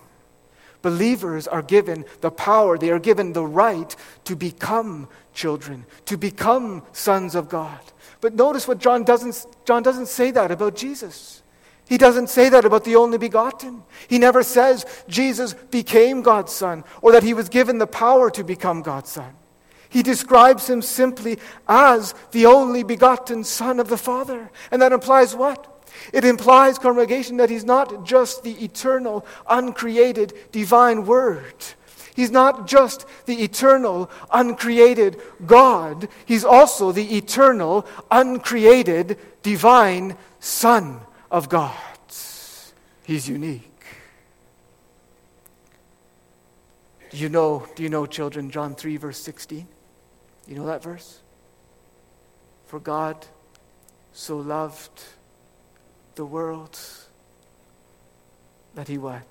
Believers 0.85 1.47
are 1.47 1.63
given 1.63 2.05
the 2.21 2.29
power, 2.29 2.77
they 2.77 2.91
are 2.91 2.99
given 2.99 3.33
the 3.33 3.43
right 3.43 3.95
to 4.25 4.35
become 4.35 5.09
children, 5.33 5.83
to 6.05 6.15
become 6.15 6.83
sons 6.91 7.33
of 7.33 7.49
God. 7.49 7.79
But 8.21 8.35
notice 8.35 8.67
what 8.67 8.77
John 8.77 9.03
doesn't, 9.03 9.47
John 9.65 9.81
doesn't 9.81 10.09
say 10.09 10.29
that 10.29 10.51
about 10.51 10.75
Jesus. 10.75 11.41
He 11.89 11.97
doesn't 11.97 12.29
say 12.29 12.49
that 12.49 12.65
about 12.65 12.83
the 12.83 12.97
only 12.97 13.17
begotten. 13.17 13.81
He 14.07 14.19
never 14.19 14.43
says 14.43 14.85
Jesus 15.07 15.55
became 15.55 16.21
God's 16.21 16.51
Son 16.51 16.83
or 17.01 17.13
that 17.13 17.23
he 17.23 17.33
was 17.33 17.49
given 17.49 17.79
the 17.79 17.87
power 17.87 18.29
to 18.29 18.43
become 18.43 18.83
God's 18.83 19.09
Son. 19.09 19.33
He 19.89 20.03
describes 20.03 20.69
him 20.69 20.83
simply 20.83 21.39
as 21.67 22.13
the 22.29 22.45
only 22.45 22.83
begotten 22.83 23.43
Son 23.43 23.79
of 23.79 23.87
the 23.87 23.97
Father. 23.97 24.51
And 24.69 24.83
that 24.83 24.93
implies 24.93 25.35
what? 25.35 25.74
It 26.13 26.25
implies, 26.25 26.79
congregation, 26.79 27.37
that 27.37 27.49
he's 27.49 27.63
not 27.63 28.05
just 28.05 28.43
the 28.43 28.53
eternal, 28.63 29.25
uncreated, 29.49 30.33
divine 30.51 31.05
Word. 31.05 31.55
He's 32.15 32.31
not 32.31 32.67
just 32.67 33.05
the 33.25 33.43
eternal, 33.43 34.09
uncreated 34.31 35.21
God. 35.45 36.07
He's 36.25 36.45
also 36.45 36.91
the 36.91 37.17
eternal, 37.17 37.85
uncreated, 38.09 39.17
divine 39.43 40.17
Son 40.39 41.01
of 41.29 41.49
God. 41.49 41.75
He's 43.03 43.29
unique. 43.29 43.71
Do 47.11 47.17
you 47.17 47.29
know, 47.29 47.67
do 47.75 47.83
you 47.83 47.89
know, 47.89 48.05
children, 48.05 48.49
John 48.49 48.75
3, 48.75 48.97
verse 48.97 49.19
16? 49.19 49.67
You 50.47 50.55
know 50.55 50.65
that 50.65 50.81
verse? 50.81 51.21
For 52.65 52.79
God 52.79 53.25
so 54.11 54.37
loved 54.37 55.03
the 56.15 56.25
world 56.25 56.79
that 58.73 58.87
he 58.87 58.97
what? 58.97 59.23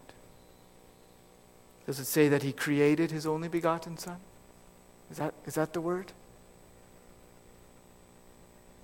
Does 1.87 1.99
it 1.99 2.07
say 2.07 2.29
that 2.29 2.43
he 2.43 2.53
created 2.53 3.11
his 3.11 3.27
only 3.27 3.49
begotten 3.49 3.99
Son? 3.99 4.17
Is 5.11 5.19
that, 5.19 5.35
is 5.47 5.55
that 5.55 5.73
the 5.73 5.81
word? 5.81 6.13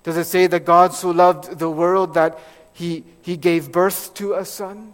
Does 0.03 0.17
it 0.17 0.25
say 0.25 0.47
that 0.47 0.65
God 0.65 0.93
so 0.93 1.11
loved 1.11 1.59
the 1.59 1.69
world 1.69 2.13
that 2.15 2.39
he, 2.73 3.03
he 3.21 3.37
gave 3.37 3.71
birth 3.71 4.13
to 4.15 4.33
a 4.33 4.45
son? 4.45 4.93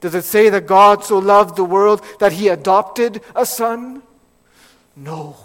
Does 0.00 0.14
it 0.14 0.24
say 0.24 0.48
that 0.48 0.66
God 0.66 1.04
so 1.04 1.18
loved 1.18 1.56
the 1.56 1.64
world 1.64 2.02
that 2.20 2.32
he 2.32 2.48
adopted 2.48 3.20
a 3.34 3.44
son? 3.44 4.02
No. 4.96 5.36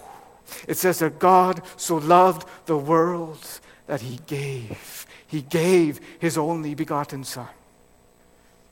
It 0.66 0.76
says 0.76 1.00
that 1.00 1.18
God 1.18 1.62
so 1.76 1.96
loved 1.96 2.48
the 2.66 2.78
world 2.78 3.60
that 3.86 4.00
he 4.00 4.20
gave. 4.26 5.06
He 5.26 5.42
gave 5.42 6.00
his 6.18 6.38
only 6.38 6.74
begotten 6.74 7.24
son. 7.24 7.48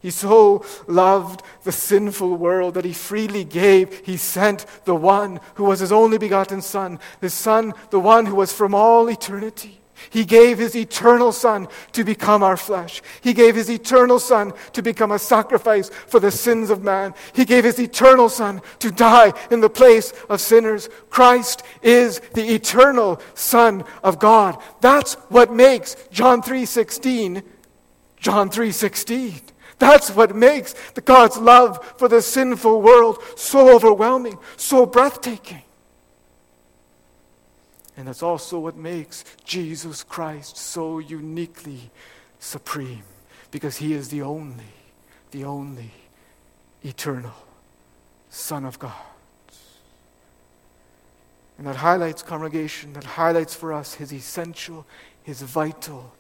He 0.01 0.11
so 0.11 0.65
loved 0.87 1.43
the 1.63 1.73
sinful 1.73 2.37
world 2.37 2.75
that 2.75 2.85
he 2.85 2.93
freely 2.93 3.43
gave. 3.43 4.05
He 4.05 4.19
sent 4.19 4.67
the 4.85 4.95
one 4.95 5.41
who 5.55 5.65
was 5.65 5.81
his 5.81 5.93
only 5.93 6.19
begotten 6.19 6.61
son, 6.61 6.99
the 7.21 7.31
son, 7.31 7.73
the 7.89 8.01
one 8.01 8.27
who 8.27 8.35
was 8.35 8.53
from 8.53 8.75
all 8.75 9.09
eternity. 9.09 9.81
He 10.11 10.25
gave 10.25 10.59
his 10.59 10.77
eternal 10.77 11.33
Son 11.33 11.69
to 11.93 12.05
become 12.05 12.43
our 12.43 12.57
flesh. 12.57 13.03
He 13.21 13.33
gave 13.33 13.55
his 13.55 13.71
eternal 13.71 14.19
Son 14.19 14.53
to 14.73 14.83
become 14.83 15.13
a 15.13 15.19
sacrifice 15.19 15.89
for 15.89 16.21
the 16.21 16.31
sins 16.31 16.71
of 16.71 16.83
man. 16.83 17.15
He 17.33 17.45
gave 17.45 17.65
his 17.65 17.79
eternal 17.79 18.29
Son 18.29 18.61
to 18.81 18.91
die 18.91 19.33
in 19.51 19.61
the 19.61 19.71
place 19.71 20.13
of 20.29 20.41
sinners. 20.41 20.89
Christ 21.11 21.63
is 21.83 22.21
the 22.35 22.55
eternal 22.55 23.21
Son 23.35 23.85
of 24.03 24.19
God. 24.19 24.61
That's 24.81 25.15
what 25.31 25.53
makes 25.53 25.97
John 26.11 26.43
3:16 26.43 27.43
John 28.25 28.49
3:16. 28.49 29.43
That's 29.79 30.11
what 30.11 30.35
makes 30.35 30.75
the 30.95 31.03
God's 31.03 31.37
love 31.37 31.79
for 31.99 32.09
the 32.09 32.23
sinful 32.23 32.81
world 32.81 33.23
so 33.37 33.75
overwhelming, 33.75 34.39
so 34.57 34.87
breathtaking. 34.87 35.63
And 37.97 38.09
that's 38.09 38.23
also 38.23 38.59
what 38.59 38.77
makes 38.77 39.25
Jesus 39.45 40.03
Christ 40.03 40.57
so 40.57 40.99
uniquely 40.99 41.91
supreme, 42.39 43.05
because 43.51 43.77
he 43.77 43.95
is 43.95 44.09
the 44.09 44.23
only, 44.23 44.73
the 45.31 45.45
only 45.45 45.93
eternal 46.83 47.35
Son 48.31 48.65
of 48.65 48.79
God. 48.79 48.93
And 51.57 51.67
that 51.69 51.77
highlights, 51.77 52.23
congregation, 52.23 52.95
that 52.95 53.05
highlights 53.05 53.55
for 53.55 53.73
us 53.73 53.95
his 53.95 54.13
essential, 54.13 54.85
his 55.23 55.41
vital 55.43 56.13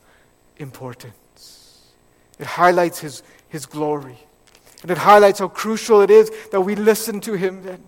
importance. 0.59 1.90
It 2.38 2.47
highlights 2.47 3.00
his, 3.00 3.23
his 3.49 3.66
glory. 3.66 4.19
And 4.83 4.90
it 4.90 4.99
highlights 4.99 5.40
how 5.40 5.49
crucial 5.49 6.02
it 6.02 6.11
is 6.11 6.31
that 6.52 6.61
we 6.61 6.76
listen 6.76 7.21
to 7.23 7.35
him 7.35 7.62
then. 7.64 7.83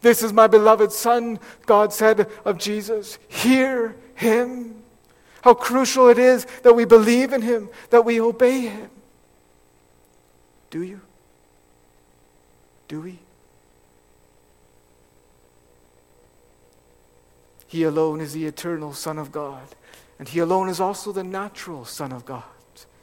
This 0.00 0.22
is 0.22 0.32
my 0.32 0.46
beloved 0.46 0.92
Son, 0.92 1.38
God 1.66 1.92
said 1.92 2.28
of 2.44 2.58
Jesus. 2.58 3.18
Hear 3.28 3.96
him. 4.14 4.82
How 5.42 5.54
crucial 5.54 6.08
it 6.08 6.18
is 6.18 6.46
that 6.62 6.74
we 6.74 6.84
believe 6.84 7.32
in 7.32 7.42
him, 7.42 7.68
that 7.90 8.04
we 8.04 8.20
obey 8.20 8.62
him. 8.62 8.90
Do 10.70 10.82
you? 10.82 11.00
Do 12.88 13.00
we? 13.00 13.18
He 17.68 17.82
alone 17.82 18.20
is 18.20 18.32
the 18.32 18.46
eternal 18.46 18.94
Son 18.94 19.18
of 19.18 19.30
God, 19.30 19.62
and 20.18 20.26
He 20.26 20.40
alone 20.40 20.70
is 20.70 20.80
also 20.80 21.12
the 21.12 21.22
natural 21.22 21.84
Son 21.84 22.12
of 22.12 22.24
God. 22.24 22.42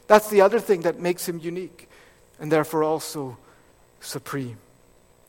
That's 0.08 0.28
the 0.28 0.40
other 0.40 0.58
thing 0.58 0.82
that 0.82 0.98
makes 0.98 1.28
Him 1.28 1.38
unique, 1.38 1.88
and 2.40 2.50
therefore 2.50 2.82
also 2.82 3.38
supreme. 4.00 4.58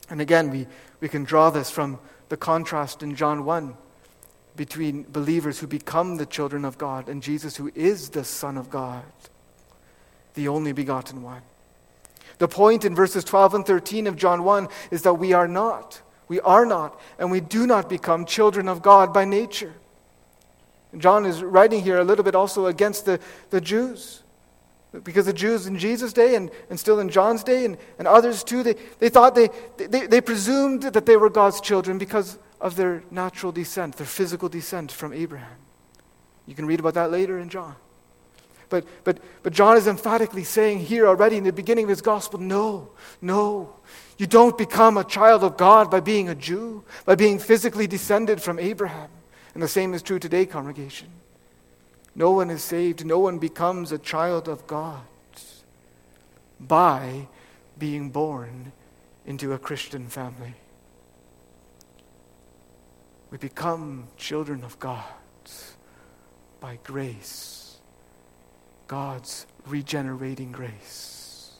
And 0.09 0.21
again, 0.21 0.49
we, 0.49 0.67
we 0.99 1.09
can 1.09 1.23
draw 1.23 1.49
this 1.49 1.69
from 1.69 1.99
the 2.29 2.37
contrast 2.37 3.03
in 3.03 3.15
John 3.15 3.45
1 3.45 3.75
between 4.55 5.03
believers 5.03 5.59
who 5.59 5.67
become 5.67 6.17
the 6.17 6.25
children 6.25 6.65
of 6.65 6.77
God 6.77 7.07
and 7.07 7.21
Jesus, 7.21 7.55
who 7.55 7.71
is 7.75 8.09
the 8.09 8.23
Son 8.23 8.57
of 8.57 8.69
God, 8.69 9.03
the 10.33 10.47
only 10.47 10.71
begotten 10.71 11.21
one. 11.21 11.41
The 12.39 12.47
point 12.47 12.85
in 12.85 12.95
verses 12.95 13.23
12 13.23 13.53
and 13.55 13.65
13 13.65 14.07
of 14.07 14.15
John 14.15 14.43
1 14.43 14.67
is 14.91 15.03
that 15.03 15.15
we 15.15 15.33
are 15.33 15.47
not. 15.47 16.01
We 16.27 16.41
are 16.41 16.65
not, 16.65 16.99
and 17.17 17.31
we 17.31 17.39
do 17.39 17.65
not 17.65 17.89
become 17.89 18.25
children 18.25 18.67
of 18.67 18.81
God 18.81 19.13
by 19.13 19.25
nature. 19.25 19.73
John 20.97 21.25
is 21.25 21.41
writing 21.41 21.83
here 21.83 21.99
a 21.99 22.03
little 22.03 22.23
bit 22.23 22.35
also 22.35 22.65
against 22.65 23.05
the, 23.05 23.19
the 23.49 23.61
Jews. 23.61 24.23
Because 25.03 25.25
the 25.25 25.33
Jews 25.33 25.67
in 25.67 25.77
Jesus' 25.77 26.13
day 26.13 26.35
and, 26.35 26.49
and 26.69 26.79
still 26.79 26.99
in 26.99 27.09
John's 27.09 27.43
day 27.43 27.65
and, 27.65 27.77
and 27.99 28.07
others 28.07 28.43
too, 28.43 28.63
they, 28.63 28.75
they 28.99 29.09
thought 29.09 29.35
they, 29.35 29.49
they, 29.77 30.07
they 30.07 30.21
presumed 30.21 30.83
that 30.83 31.05
they 31.05 31.17
were 31.17 31.29
God's 31.29 31.59
children 31.59 31.97
because 31.97 32.39
of 32.61 32.75
their 32.75 33.03
natural 33.11 33.51
descent, 33.51 33.97
their 33.97 34.07
physical 34.07 34.49
descent 34.49 34.91
from 34.91 35.13
Abraham. 35.13 35.57
You 36.45 36.55
can 36.55 36.65
read 36.65 36.79
about 36.79 36.93
that 36.93 37.11
later 37.11 37.37
in 37.37 37.49
John. 37.49 37.75
But, 38.69 38.85
but, 39.03 39.19
but 39.43 39.53
John 39.53 39.77
is 39.77 39.87
emphatically 39.87 40.43
saying 40.43 40.79
here 40.79 41.07
already 41.07 41.37
in 41.37 41.43
the 41.43 41.53
beginning 41.53 41.85
of 41.85 41.89
his 41.89 42.01
gospel 42.01 42.39
no, 42.39 42.89
no. 43.21 43.75
You 44.17 44.27
don't 44.27 44.57
become 44.57 44.97
a 44.97 45.03
child 45.03 45.43
of 45.43 45.57
God 45.57 45.91
by 45.91 45.99
being 45.99 46.27
a 46.27 46.35
Jew, 46.35 46.83
by 47.05 47.15
being 47.15 47.39
physically 47.39 47.87
descended 47.87 48.41
from 48.41 48.59
Abraham. 48.59 49.09
And 49.53 49.63
the 49.63 49.67
same 49.67 49.93
is 49.93 50.01
true 50.01 50.19
today, 50.19 50.45
congregation. 50.45 51.09
No 52.17 52.31
one 52.31 52.49
is 52.49 52.63
saved, 52.63 53.05
no 53.05 53.19
one 53.19 53.37
becomes 53.37 53.91
a 53.91 53.99
child 53.99 54.47
of 54.47 54.65
God 54.65 55.03
by 56.59 57.27
being 57.77 58.09
born 58.09 58.71
into 59.27 59.53
a 59.53 59.59
Christian 59.59 60.07
family. 60.07 60.55
We 63.29 63.37
become 63.37 64.07
children 64.17 64.63
of 64.63 64.79
God 64.79 65.03
by 66.59 66.79
grace, 66.83 67.77
God's 68.87 69.45
regenerating 69.67 70.51
grace 70.51 71.51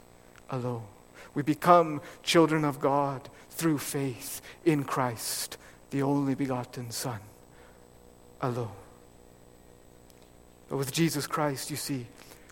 alone. 0.49 0.87
We 1.35 1.43
become 1.43 2.01
children 2.23 2.65
of 2.65 2.79
God 2.79 3.29
through 3.51 3.77
faith 3.77 4.41
in 4.65 4.85
Christ, 4.85 5.57
the 5.91 6.01
only 6.01 6.33
begotten 6.33 6.89
Son, 6.89 7.19
alone. 8.41 8.87
But 10.69 10.77
with 10.77 10.91
Jesus 10.91 11.27
Christ, 11.27 11.71
you 11.71 11.77
see, 11.77 12.07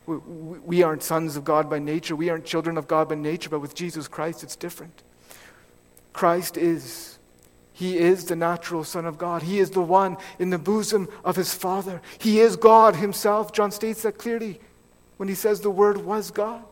we, 0.05 0.17
we 0.17 0.83
aren't 0.83 1.03
sons 1.03 1.35
of 1.35 1.43
God 1.43 1.69
by 1.69 1.79
nature. 1.79 2.15
We 2.15 2.29
aren't 2.29 2.45
children 2.45 2.77
of 2.77 2.87
God 2.87 3.09
by 3.09 3.15
nature, 3.15 3.49
but 3.49 3.59
with 3.59 3.75
Jesus 3.75 4.07
Christ, 4.07 4.43
it's 4.43 4.55
different. 4.55 5.03
Christ 6.13 6.57
is. 6.57 7.17
He 7.73 7.97
is 7.97 8.25
the 8.25 8.37
natural 8.37 8.85
Son 8.85 9.05
of 9.05 9.17
God. 9.17 9.43
He 9.43 9.59
is 9.59 9.71
the 9.71 9.81
one 9.81 10.15
in 10.39 10.49
the 10.49 10.57
bosom 10.57 11.09
of 11.25 11.35
his 11.35 11.53
Father. 11.53 12.01
He 12.19 12.39
is 12.39 12.55
God 12.55 12.95
himself. 12.95 13.51
John 13.51 13.69
states 13.69 14.03
that 14.03 14.17
clearly 14.17 14.61
when 15.17 15.27
he 15.27 15.35
says 15.35 15.59
the 15.59 15.69
Word 15.69 15.97
was 15.97 16.31
God. 16.31 16.63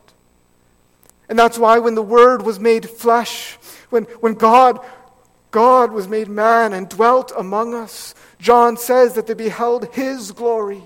And 1.27 1.37
that's 1.37 1.57
why 1.57 1.79
when 1.79 1.95
the 1.95 2.01
Word 2.01 2.43
was 2.43 2.57
made 2.57 2.89
flesh, 2.89 3.57
when, 3.89 4.03
when 4.21 4.35
God, 4.35 4.79
God 5.51 5.91
was 5.91 6.07
made 6.07 6.29
man 6.29 6.71
and 6.71 6.87
dwelt 6.87 7.33
among 7.37 7.73
us, 7.73 8.15
John 8.39 8.77
says 8.77 9.13
that 9.15 9.27
they 9.27 9.33
beheld 9.33 9.93
his 9.93 10.31
glory 10.31 10.83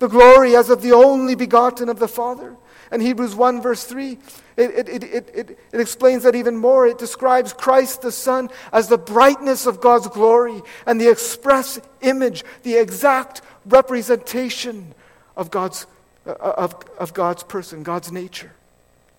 the 0.00 0.08
glory 0.08 0.56
as 0.56 0.70
of 0.70 0.82
the 0.82 0.92
only 0.92 1.36
begotten 1.36 1.88
of 1.88 2.00
the 2.00 2.08
Father. 2.08 2.56
And 2.90 3.00
Hebrews 3.00 3.36
1, 3.36 3.62
verse 3.62 3.84
3, 3.84 4.18
it, 4.56 4.70
it, 4.70 4.88
it, 4.88 5.04
it, 5.04 5.58
it, 5.72 5.80
explains 5.80 6.24
that 6.24 6.34
even 6.34 6.56
more. 6.56 6.86
It 6.86 6.98
describes 6.98 7.52
Christ 7.52 8.02
the 8.02 8.10
Son 8.10 8.50
as 8.72 8.88
the 8.88 8.98
brightness 8.98 9.66
of 9.66 9.80
God's 9.80 10.08
glory 10.08 10.60
and 10.86 11.00
the 11.00 11.08
express 11.08 11.80
image, 12.00 12.42
the 12.64 12.76
exact 12.76 13.42
representation 13.66 14.92
of 15.36 15.52
God's, 15.52 15.86
uh, 16.26 16.32
of, 16.32 16.74
of 16.98 17.14
God's 17.14 17.44
person, 17.44 17.84
God's 17.84 18.10
nature. 18.10 18.52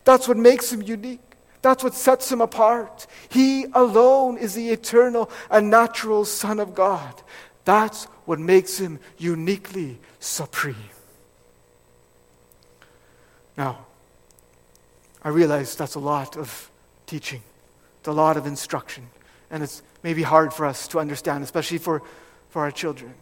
That's 0.03 0.27
what 0.27 0.35
makes 0.35 0.73
him 0.73 0.81
unique. 0.81 1.21
That's 1.61 1.83
what 1.83 1.93
sets 1.93 2.31
him 2.31 2.41
apart. 2.41 3.05
He 3.29 3.65
alone 3.73 4.37
is 4.39 4.55
the 4.55 4.71
eternal 4.71 5.29
and 5.49 5.69
natural 5.69 6.25
Son 6.25 6.59
of 6.59 6.73
God. 6.73 7.21
That's 7.65 8.05
what 8.25 8.39
makes 8.39 8.79
him 8.79 8.99
uniquely 9.19 9.99
supreme. 10.21 10.75
Now, 13.57 13.85
I 15.23 15.29
realize 15.29 15.75
that's 15.75 15.95
a 15.95 15.99
lot 15.99 16.37
of 16.37 16.71
teaching, 17.05 17.41
it's 17.99 18.07
a 18.07 18.13
lot 18.13 18.37
of 18.37 18.45
instruction, 18.45 19.09
and 19.49 19.61
it's 19.61 19.83
maybe 20.03 20.23
hard 20.23 20.53
for 20.53 20.65
us 20.65 20.87
to 20.89 20.99
understand, 20.99 21.43
especially 21.43 21.79
for, 21.79 22.01
for 22.49 22.61
our 22.61 22.71
children. 22.71 23.13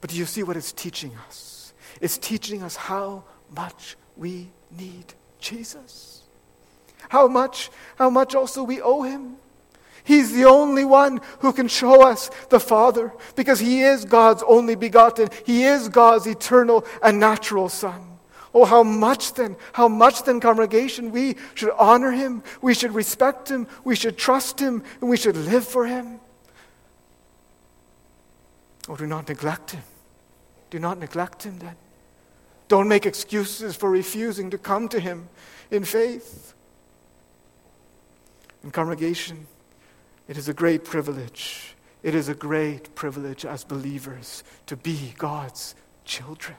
But 0.00 0.10
do 0.10 0.16
you 0.16 0.26
see 0.26 0.42
what 0.42 0.56
it's 0.56 0.72
teaching 0.72 1.12
us? 1.26 1.72
It's 2.00 2.18
teaching 2.18 2.62
us 2.62 2.76
how 2.76 3.24
much 3.54 3.96
we 4.16 4.48
need 4.76 5.14
Jesus. 5.40 6.22
How 7.08 7.28
much, 7.28 7.70
how 7.96 8.10
much 8.10 8.34
also 8.34 8.62
we 8.62 8.82
owe 8.82 9.02
him. 9.02 9.36
He's 10.06 10.32
the 10.32 10.44
only 10.44 10.84
one 10.84 11.20
who 11.40 11.52
can 11.52 11.66
show 11.66 12.06
us 12.06 12.30
the 12.48 12.60
Father 12.60 13.12
because 13.34 13.58
He 13.58 13.82
is 13.82 14.04
God's 14.04 14.44
only 14.46 14.76
begotten. 14.76 15.28
He 15.44 15.64
is 15.64 15.88
God's 15.88 16.28
eternal 16.28 16.86
and 17.02 17.18
natural 17.18 17.68
Son. 17.68 18.18
Oh, 18.54 18.64
how 18.64 18.84
much 18.84 19.34
then, 19.34 19.56
how 19.72 19.88
much 19.88 20.22
then, 20.22 20.38
congregation, 20.38 21.10
we 21.10 21.34
should 21.56 21.72
honor 21.76 22.12
Him, 22.12 22.44
we 22.62 22.72
should 22.72 22.94
respect 22.94 23.50
Him, 23.50 23.66
we 23.82 23.96
should 23.96 24.16
trust 24.16 24.60
Him, 24.60 24.84
and 25.00 25.10
we 25.10 25.16
should 25.16 25.36
live 25.36 25.66
for 25.66 25.86
Him. 25.86 26.20
Oh, 28.88 28.94
do 28.94 29.08
not 29.08 29.28
neglect 29.28 29.72
Him. 29.72 29.82
Do 30.70 30.78
not 30.78 31.00
neglect 31.00 31.42
Him 31.42 31.58
then. 31.58 31.74
Don't 32.68 32.86
make 32.86 33.06
excuses 33.06 33.74
for 33.74 33.90
refusing 33.90 34.50
to 34.50 34.58
come 34.58 34.88
to 34.90 35.00
Him 35.00 35.28
in 35.72 35.82
faith. 35.82 36.54
And, 38.62 38.72
congregation, 38.72 39.48
it 40.28 40.36
is 40.36 40.48
a 40.48 40.54
great 40.54 40.84
privilege. 40.84 41.74
It 42.02 42.14
is 42.14 42.28
a 42.28 42.34
great 42.34 42.94
privilege 42.94 43.44
as 43.44 43.64
believers 43.64 44.44
to 44.66 44.76
be 44.76 45.14
God's 45.18 45.74
children, 46.04 46.56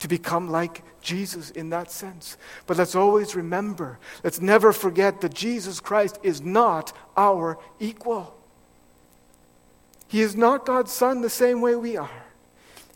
to 0.00 0.08
become 0.08 0.50
like 0.50 0.82
Jesus 1.00 1.50
in 1.50 1.70
that 1.70 1.90
sense. 1.90 2.36
But 2.66 2.76
let's 2.76 2.94
always 2.94 3.34
remember, 3.34 3.98
let's 4.22 4.40
never 4.40 4.72
forget 4.72 5.20
that 5.22 5.32
Jesus 5.32 5.80
Christ 5.80 6.18
is 6.22 6.42
not 6.42 6.92
our 7.16 7.58
equal. 7.80 8.34
He 10.08 10.22
is 10.22 10.36
not 10.36 10.66
God's 10.66 10.92
Son 10.92 11.20
the 11.20 11.30
same 11.30 11.60
way 11.60 11.76
we 11.76 11.96
are. 11.96 12.24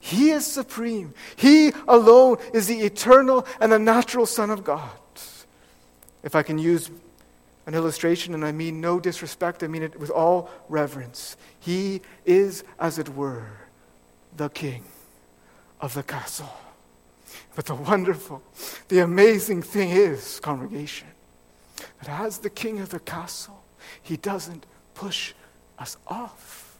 He 0.00 0.30
is 0.30 0.44
supreme. 0.44 1.14
He 1.36 1.72
alone 1.86 2.38
is 2.52 2.66
the 2.66 2.80
eternal 2.80 3.46
and 3.60 3.70
the 3.70 3.78
natural 3.78 4.26
Son 4.26 4.50
of 4.50 4.64
God. 4.64 4.90
If 6.22 6.34
I 6.34 6.42
can 6.42 6.58
use 6.58 6.90
an 7.66 7.74
illustration, 7.74 8.34
and 8.34 8.44
I 8.44 8.52
mean 8.52 8.80
no 8.80 8.98
disrespect, 8.98 9.62
I 9.62 9.68
mean 9.68 9.82
it 9.82 9.98
with 9.98 10.10
all 10.10 10.50
reverence. 10.68 11.36
He 11.60 12.00
is, 12.24 12.64
as 12.78 12.98
it 12.98 13.08
were, 13.10 13.46
the 14.36 14.48
king 14.48 14.84
of 15.80 15.94
the 15.94 16.02
castle. 16.02 16.52
But 17.54 17.66
the 17.66 17.74
wonderful, 17.74 18.42
the 18.88 19.00
amazing 19.00 19.62
thing 19.62 19.90
is, 19.90 20.40
congregation, 20.40 21.08
that 22.00 22.08
as 22.08 22.38
the 22.38 22.50
king 22.50 22.80
of 22.80 22.88
the 22.88 23.00
castle, 23.00 23.62
he 24.02 24.16
doesn't 24.16 24.66
push 24.94 25.34
us 25.78 25.96
off, 26.06 26.78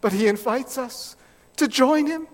but 0.00 0.12
he 0.12 0.26
invites 0.26 0.78
us 0.78 1.16
to 1.56 1.68
join 1.68 2.06
him 2.06 2.26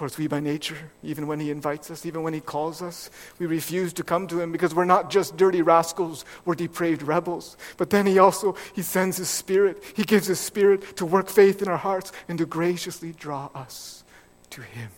course, 0.00 0.16
we 0.16 0.26
by 0.26 0.40
nature, 0.40 0.78
even 1.02 1.26
when 1.26 1.38
He 1.40 1.50
invites 1.50 1.90
us, 1.90 2.06
even 2.06 2.22
when 2.22 2.32
He 2.32 2.40
calls 2.40 2.80
us, 2.80 3.10
we 3.38 3.44
refuse 3.44 3.92
to 3.92 4.02
come 4.02 4.26
to 4.28 4.40
Him 4.40 4.50
because 4.50 4.74
we're 4.74 4.86
not 4.86 5.10
just 5.10 5.36
dirty 5.36 5.60
rascals, 5.60 6.24
we're 6.46 6.54
depraved 6.54 7.02
rebels. 7.02 7.58
But 7.76 7.90
then 7.90 8.06
He 8.06 8.18
also, 8.18 8.56
He 8.74 8.80
sends 8.80 9.18
His 9.18 9.28
Spirit. 9.28 9.84
He 9.94 10.04
gives 10.04 10.26
His 10.26 10.40
Spirit 10.40 10.96
to 10.96 11.04
work 11.04 11.28
faith 11.28 11.60
in 11.60 11.68
our 11.68 11.76
hearts 11.76 12.12
and 12.28 12.38
to 12.38 12.46
graciously 12.46 13.12
draw 13.12 13.50
us 13.54 14.02
to 14.48 14.62
Him. 14.62 14.88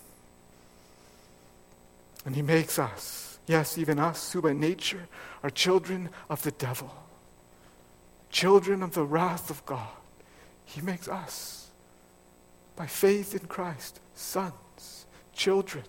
And 2.24 2.36
He 2.36 2.42
makes 2.42 2.78
us, 2.78 3.40
yes, 3.48 3.76
even 3.76 3.98
us, 3.98 4.32
who 4.32 4.40
by 4.40 4.52
nature 4.52 5.08
are 5.42 5.50
children 5.50 6.10
of 6.30 6.44
the 6.44 6.52
devil, 6.52 6.94
children 8.30 8.84
of 8.84 8.94
the 8.94 9.04
wrath 9.04 9.50
of 9.50 9.66
God. 9.66 9.96
He 10.64 10.80
makes 10.80 11.08
us, 11.08 11.72
by 12.76 12.86
faith 12.86 13.34
in 13.34 13.48
Christ, 13.48 13.98
sons 14.14 14.52
children 15.42 15.82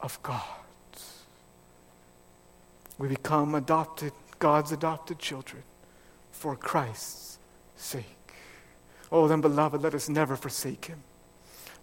of 0.00 0.20
God. 0.20 0.42
We 2.98 3.06
become 3.06 3.54
adopted, 3.54 4.12
God's 4.40 4.72
adopted 4.72 5.20
children 5.20 5.62
for 6.32 6.56
Christ's 6.56 7.38
sake. 7.76 8.34
Oh, 9.12 9.28
then, 9.28 9.40
beloved, 9.40 9.80
let 9.80 9.94
us 9.94 10.08
never 10.08 10.34
forsake 10.34 10.86
him. 10.86 11.04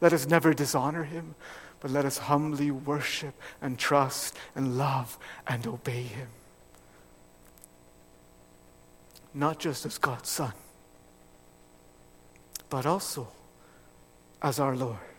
Let 0.02 0.12
us 0.12 0.28
never 0.28 0.54
dishonor 0.54 1.06
him, 1.06 1.36
but 1.80 1.92
let 1.92 2.04
us 2.04 2.18
humbly 2.18 2.72
worship 2.72 3.36
and 3.62 3.80
trust 3.80 4.36
and 4.54 4.78
love 4.78 5.18
and 5.48 5.66
obey 5.66 6.04
him. 6.04 6.28
Not 9.34 9.60
just 9.60 9.86
as 9.86 9.98
God's 9.98 10.30
Son, 10.30 10.52
but 12.70 12.86
also 12.86 13.30
as 14.42 14.60
our 14.60 14.76
Lord. 14.76 15.17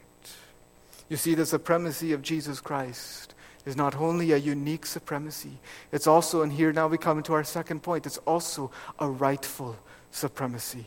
You 1.08 1.16
see, 1.16 1.34
the 1.34 1.46
supremacy 1.46 2.12
of 2.12 2.22
Jesus 2.22 2.60
Christ 2.60 3.34
is 3.64 3.76
not 3.76 3.96
only 3.96 4.32
a 4.32 4.36
unique 4.36 4.86
supremacy, 4.86 5.58
it's 5.92 6.06
also, 6.06 6.42
and 6.42 6.52
here 6.52 6.72
now 6.72 6.86
we 6.86 6.98
come 6.98 7.22
to 7.22 7.32
our 7.34 7.44
second 7.44 7.82
point, 7.82 8.06
it's 8.06 8.18
also 8.18 8.70
a 8.98 9.08
rightful 9.08 9.76
supremacy. 10.10 10.86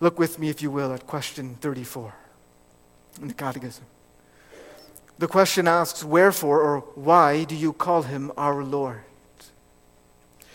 Look 0.00 0.18
with 0.18 0.38
me, 0.38 0.48
if 0.48 0.62
you 0.62 0.70
will, 0.70 0.92
at 0.92 1.06
question 1.06 1.56
34 1.60 2.14
in 3.20 3.28
the 3.28 3.34
Catechism. 3.34 3.84
The 5.18 5.28
question 5.28 5.68
asks, 5.68 6.02
Wherefore 6.02 6.60
or 6.60 6.80
why 6.94 7.44
do 7.44 7.54
you 7.54 7.74
call 7.74 8.02
him 8.02 8.32
our 8.38 8.64
Lord? 8.64 9.02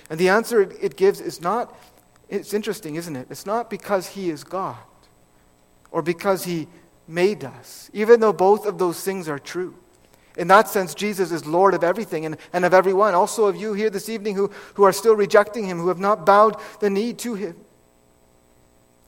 And 0.10 0.20
the 0.20 0.30
answer 0.30 0.62
it 0.62 0.96
gives 0.96 1.22
is 1.22 1.40
not, 1.42 1.76
it's 2.30 2.54
interesting, 2.54 2.96
isn't 2.96 3.16
it? 3.16 3.28
It's 3.30 3.46
not 3.46 3.70
because 3.70 4.08
he 4.08 4.32
is 4.32 4.44
God 4.44 4.78
or 5.92 6.02
because 6.02 6.46
he 6.46 6.68
made 7.08 7.44
us, 7.44 7.90
even 7.94 8.20
though 8.20 8.34
both 8.34 8.66
of 8.66 8.78
those 8.78 9.02
things 9.02 9.28
are 9.28 9.40
true. 9.40 9.76
In 10.38 10.48
that 10.50 10.68
sense, 10.68 10.94
Jesus 10.94 11.32
is 11.32 11.46
Lord 11.46 11.74
of 11.74 11.84
everything 11.84 12.26
and, 12.26 12.38
and 12.52 12.66
of 12.66 12.74
everyone, 12.74 13.14
also 13.14 13.46
of 13.46 13.56
you 13.56 13.74
here 13.74 13.90
this 13.90 14.10
evening 14.10 14.36
who, 14.36 14.52
who 14.74 14.84
are 14.84 14.92
still 14.92 15.16
rejecting 15.16 15.66
him, 15.66 15.80
who 15.80 15.88
have 15.88 16.00
not 16.00 16.26
bowed 16.26 16.58
the 16.82 16.90
knee 16.90 17.14
to 17.14 17.36
him. 17.36 17.56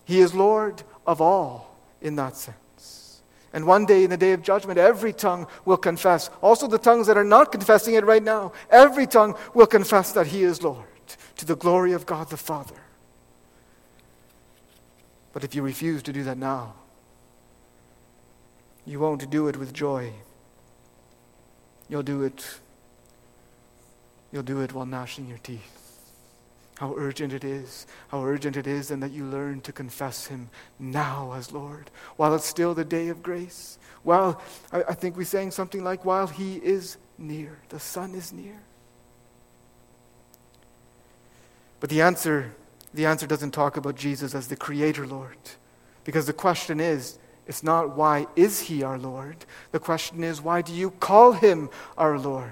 He 0.05 0.21
is 0.21 0.33
Lord 0.33 0.83
of 1.05 1.19
all 1.19 1.75
in 2.01 2.15
that 2.15 2.37
sense. 2.37 3.21
And 3.51 3.65
one 3.65 3.85
day, 3.85 4.03
in 4.03 4.09
the 4.09 4.17
day 4.17 4.33
of 4.33 4.41
judgment, 4.41 4.77
every 4.77 5.11
tongue 5.11 5.47
will 5.65 5.77
confess, 5.77 6.29
also 6.41 6.67
the 6.67 6.77
tongues 6.77 7.07
that 7.07 7.17
are 7.17 7.23
not 7.23 7.51
confessing 7.51 7.95
it 7.95 8.05
right 8.05 8.23
now, 8.23 8.53
every 8.69 9.07
tongue 9.07 9.35
will 9.53 9.65
confess 9.65 10.11
that 10.13 10.27
he 10.27 10.43
is 10.43 10.61
Lord 10.61 10.85
to 11.37 11.45
the 11.45 11.55
glory 11.55 11.93
of 11.93 12.05
God 12.05 12.29
the 12.29 12.37
Father. 12.37 12.75
But 15.33 15.43
if 15.43 15.55
you 15.55 15.61
refuse 15.61 16.03
to 16.03 16.13
do 16.13 16.23
that 16.23 16.37
now, 16.37 16.73
you 18.87 19.01
won't 19.01 19.29
do 19.29 19.49
it 19.49 19.57
with 19.57 19.73
joy. 19.73 20.13
You'll 21.89 22.03
do 22.03 22.23
it. 22.23 22.59
You'll 24.31 24.43
do 24.43 24.61
it 24.61 24.73
while 24.73 24.85
gnashing 24.85 25.27
your 25.27 25.39
teeth. 25.39 25.73
How 26.77 26.93
urgent 26.95 27.33
it 27.33 27.43
is, 27.43 27.85
how 28.07 28.23
urgent 28.23 28.55
it 28.55 28.65
is, 28.65 28.89
and 28.91 29.03
that 29.03 29.11
you 29.11 29.25
learn 29.25 29.61
to 29.61 29.73
confess 29.73 30.27
Him 30.27 30.49
now 30.79 31.33
as 31.33 31.51
Lord, 31.51 31.89
while 32.15 32.33
it's 32.33 32.45
still 32.45 32.73
the 32.73 32.85
day 32.85 33.09
of 33.09 33.21
grace. 33.21 33.77
While, 34.03 34.39
I, 34.71 34.83
I 34.83 34.93
think 34.93 35.17
we 35.17 35.25
sang 35.25 35.51
something 35.51 35.83
like, 35.83 36.05
while 36.05 36.27
He 36.27 36.57
is 36.57 36.97
near, 37.17 37.57
the 37.69 37.79
Son 37.79 38.15
is 38.15 38.31
near. 38.31 38.61
But 41.79 41.89
the 41.89 42.01
answer, 42.01 42.53
the 42.93 43.05
answer 43.05 43.27
doesn't 43.27 43.51
talk 43.51 43.75
about 43.75 43.95
Jesus 43.95 44.33
as 44.33 44.47
the 44.47 44.55
Creator 44.55 45.07
Lord, 45.07 45.37
because 46.03 46.25
the 46.25 46.33
question 46.33 46.79
is, 46.79 47.17
it's 47.47 47.63
not 47.63 47.95
why 47.95 48.27
is 48.35 48.59
he 48.59 48.83
our 48.83 48.97
Lord? 48.97 49.45
The 49.71 49.79
question 49.79 50.23
is, 50.23 50.41
why 50.41 50.61
do 50.61 50.73
you 50.73 50.91
call 50.91 51.31
him 51.31 51.69
our 51.97 52.19
Lord? 52.19 52.51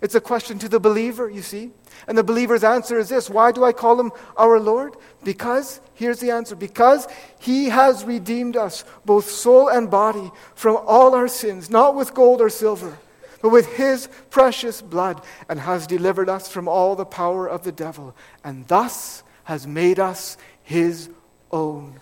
It's 0.00 0.14
a 0.14 0.20
question 0.20 0.58
to 0.60 0.68
the 0.68 0.78
believer, 0.78 1.28
you 1.28 1.42
see. 1.42 1.72
And 2.06 2.16
the 2.16 2.22
believer's 2.22 2.62
answer 2.62 2.98
is 2.98 3.08
this 3.08 3.28
Why 3.28 3.50
do 3.50 3.64
I 3.64 3.72
call 3.72 3.98
him 3.98 4.12
our 4.36 4.60
Lord? 4.60 4.94
Because, 5.24 5.80
here's 5.94 6.20
the 6.20 6.30
answer 6.30 6.54
because 6.54 7.08
he 7.40 7.68
has 7.68 8.04
redeemed 8.04 8.56
us, 8.56 8.84
both 9.04 9.28
soul 9.28 9.68
and 9.68 9.90
body, 9.90 10.30
from 10.54 10.78
all 10.86 11.14
our 11.14 11.28
sins, 11.28 11.68
not 11.68 11.96
with 11.96 12.14
gold 12.14 12.40
or 12.40 12.48
silver, 12.48 12.96
but 13.42 13.50
with 13.50 13.74
his 13.74 14.08
precious 14.30 14.80
blood, 14.80 15.20
and 15.48 15.58
has 15.58 15.86
delivered 15.86 16.28
us 16.28 16.48
from 16.48 16.68
all 16.68 16.94
the 16.94 17.04
power 17.04 17.48
of 17.48 17.64
the 17.64 17.72
devil, 17.72 18.14
and 18.44 18.68
thus 18.68 19.24
has 19.44 19.66
made 19.66 19.98
us 19.98 20.36
his 20.62 21.10
own 21.50 22.00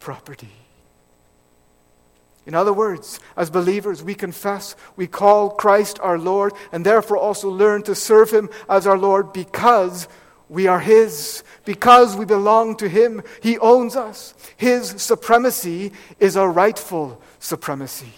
property. 0.00 0.65
In 2.46 2.54
other 2.54 2.72
words, 2.72 3.18
as 3.36 3.50
believers, 3.50 4.04
we 4.04 4.14
confess, 4.14 4.76
we 4.94 5.08
call 5.08 5.50
Christ 5.50 5.98
our 6.00 6.18
Lord, 6.18 6.52
and 6.70 6.86
therefore 6.86 7.18
also 7.18 7.50
learn 7.50 7.82
to 7.82 7.94
serve 7.94 8.30
Him 8.30 8.48
as 8.68 8.86
our 8.86 8.96
Lord 8.96 9.32
because 9.32 10.06
we 10.48 10.68
are 10.68 10.78
His, 10.78 11.42
because 11.64 12.16
we 12.16 12.24
belong 12.24 12.76
to 12.76 12.88
Him. 12.88 13.22
He 13.42 13.58
owns 13.58 13.96
us. 13.96 14.32
His 14.56 14.90
supremacy 15.02 15.90
is 16.20 16.36
a 16.36 16.46
rightful 16.46 17.20
supremacy. 17.40 18.12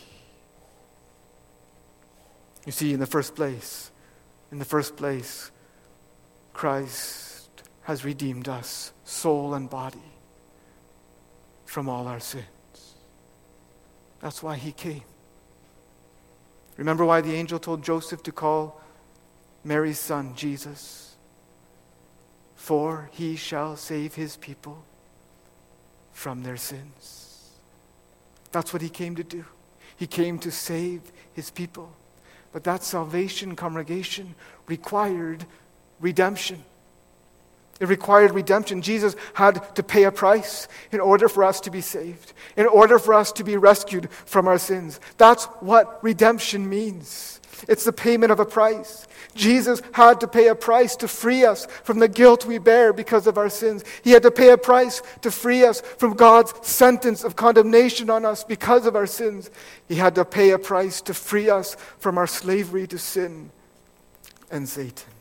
You 2.66 2.72
see, 2.72 2.92
in 2.92 3.00
the 3.00 3.06
first 3.06 3.34
place, 3.34 3.90
in 4.52 4.58
the 4.58 4.66
first 4.66 4.94
place, 4.94 5.50
Christ 6.52 7.48
has 7.84 8.04
redeemed 8.04 8.46
us, 8.46 8.92
soul 9.04 9.54
and 9.54 9.70
body, 9.70 10.12
from 11.64 11.88
all 11.88 12.06
our 12.06 12.20
sin. 12.20 12.44
That's 14.20 14.42
why 14.42 14.56
he 14.56 14.72
came. 14.72 15.02
Remember 16.76 17.04
why 17.04 17.20
the 17.20 17.34
angel 17.34 17.58
told 17.58 17.82
Joseph 17.82 18.22
to 18.24 18.32
call 18.32 18.80
Mary's 19.64 19.98
son 19.98 20.34
Jesus? 20.34 21.16
For 22.56 23.10
he 23.12 23.36
shall 23.36 23.76
save 23.76 24.14
his 24.14 24.36
people 24.36 24.84
from 26.12 26.42
their 26.42 26.56
sins. 26.56 27.50
That's 28.52 28.72
what 28.72 28.82
he 28.82 28.88
came 28.88 29.14
to 29.16 29.24
do. 29.24 29.44
He 29.96 30.06
came 30.06 30.38
to 30.40 30.50
save 30.50 31.02
his 31.32 31.50
people. 31.50 31.92
But 32.52 32.64
that 32.64 32.82
salvation 32.82 33.56
congregation 33.56 34.34
required 34.66 35.44
redemption. 36.00 36.64
It 37.80 37.88
required 37.88 38.32
redemption. 38.32 38.82
Jesus 38.82 39.14
had 39.34 39.74
to 39.76 39.82
pay 39.82 40.04
a 40.04 40.12
price 40.12 40.66
in 40.90 41.00
order 41.00 41.28
for 41.28 41.44
us 41.44 41.60
to 41.60 41.70
be 41.70 41.80
saved, 41.80 42.32
in 42.56 42.66
order 42.66 42.98
for 42.98 43.14
us 43.14 43.30
to 43.32 43.44
be 43.44 43.56
rescued 43.56 44.10
from 44.10 44.48
our 44.48 44.58
sins. 44.58 44.98
That's 45.16 45.44
what 45.60 46.02
redemption 46.02 46.68
means. 46.68 47.40
It's 47.68 47.84
the 47.84 47.92
payment 47.92 48.32
of 48.32 48.40
a 48.40 48.44
price. 48.44 49.06
Jesus 49.34 49.80
had 49.92 50.20
to 50.20 50.28
pay 50.28 50.48
a 50.48 50.54
price 50.54 50.96
to 50.96 51.08
free 51.08 51.44
us 51.44 51.66
from 51.84 51.98
the 51.98 52.08
guilt 52.08 52.44
we 52.44 52.58
bear 52.58 52.92
because 52.92 53.26
of 53.26 53.38
our 53.38 53.48
sins. 53.48 53.84
He 54.02 54.10
had 54.10 54.22
to 54.24 54.30
pay 54.30 54.50
a 54.50 54.58
price 54.58 55.02
to 55.22 55.30
free 55.30 55.64
us 55.64 55.80
from 55.80 56.14
God's 56.14 56.54
sentence 56.66 57.24
of 57.24 57.36
condemnation 57.36 58.10
on 58.10 58.24
us 58.24 58.44
because 58.44 58.86
of 58.86 58.96
our 58.96 59.06
sins. 59.06 59.50
He 59.88 59.96
had 59.96 60.14
to 60.16 60.24
pay 60.24 60.50
a 60.50 60.58
price 60.58 61.00
to 61.02 61.14
free 61.14 61.48
us 61.48 61.76
from 61.98 62.18
our 62.18 62.26
slavery 62.26 62.86
to 62.88 62.98
sin 62.98 63.50
and 64.50 64.68
Satan. 64.68 65.12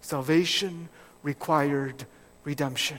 Salvation 0.00 0.88
required 1.22 2.06
redemption, 2.44 2.98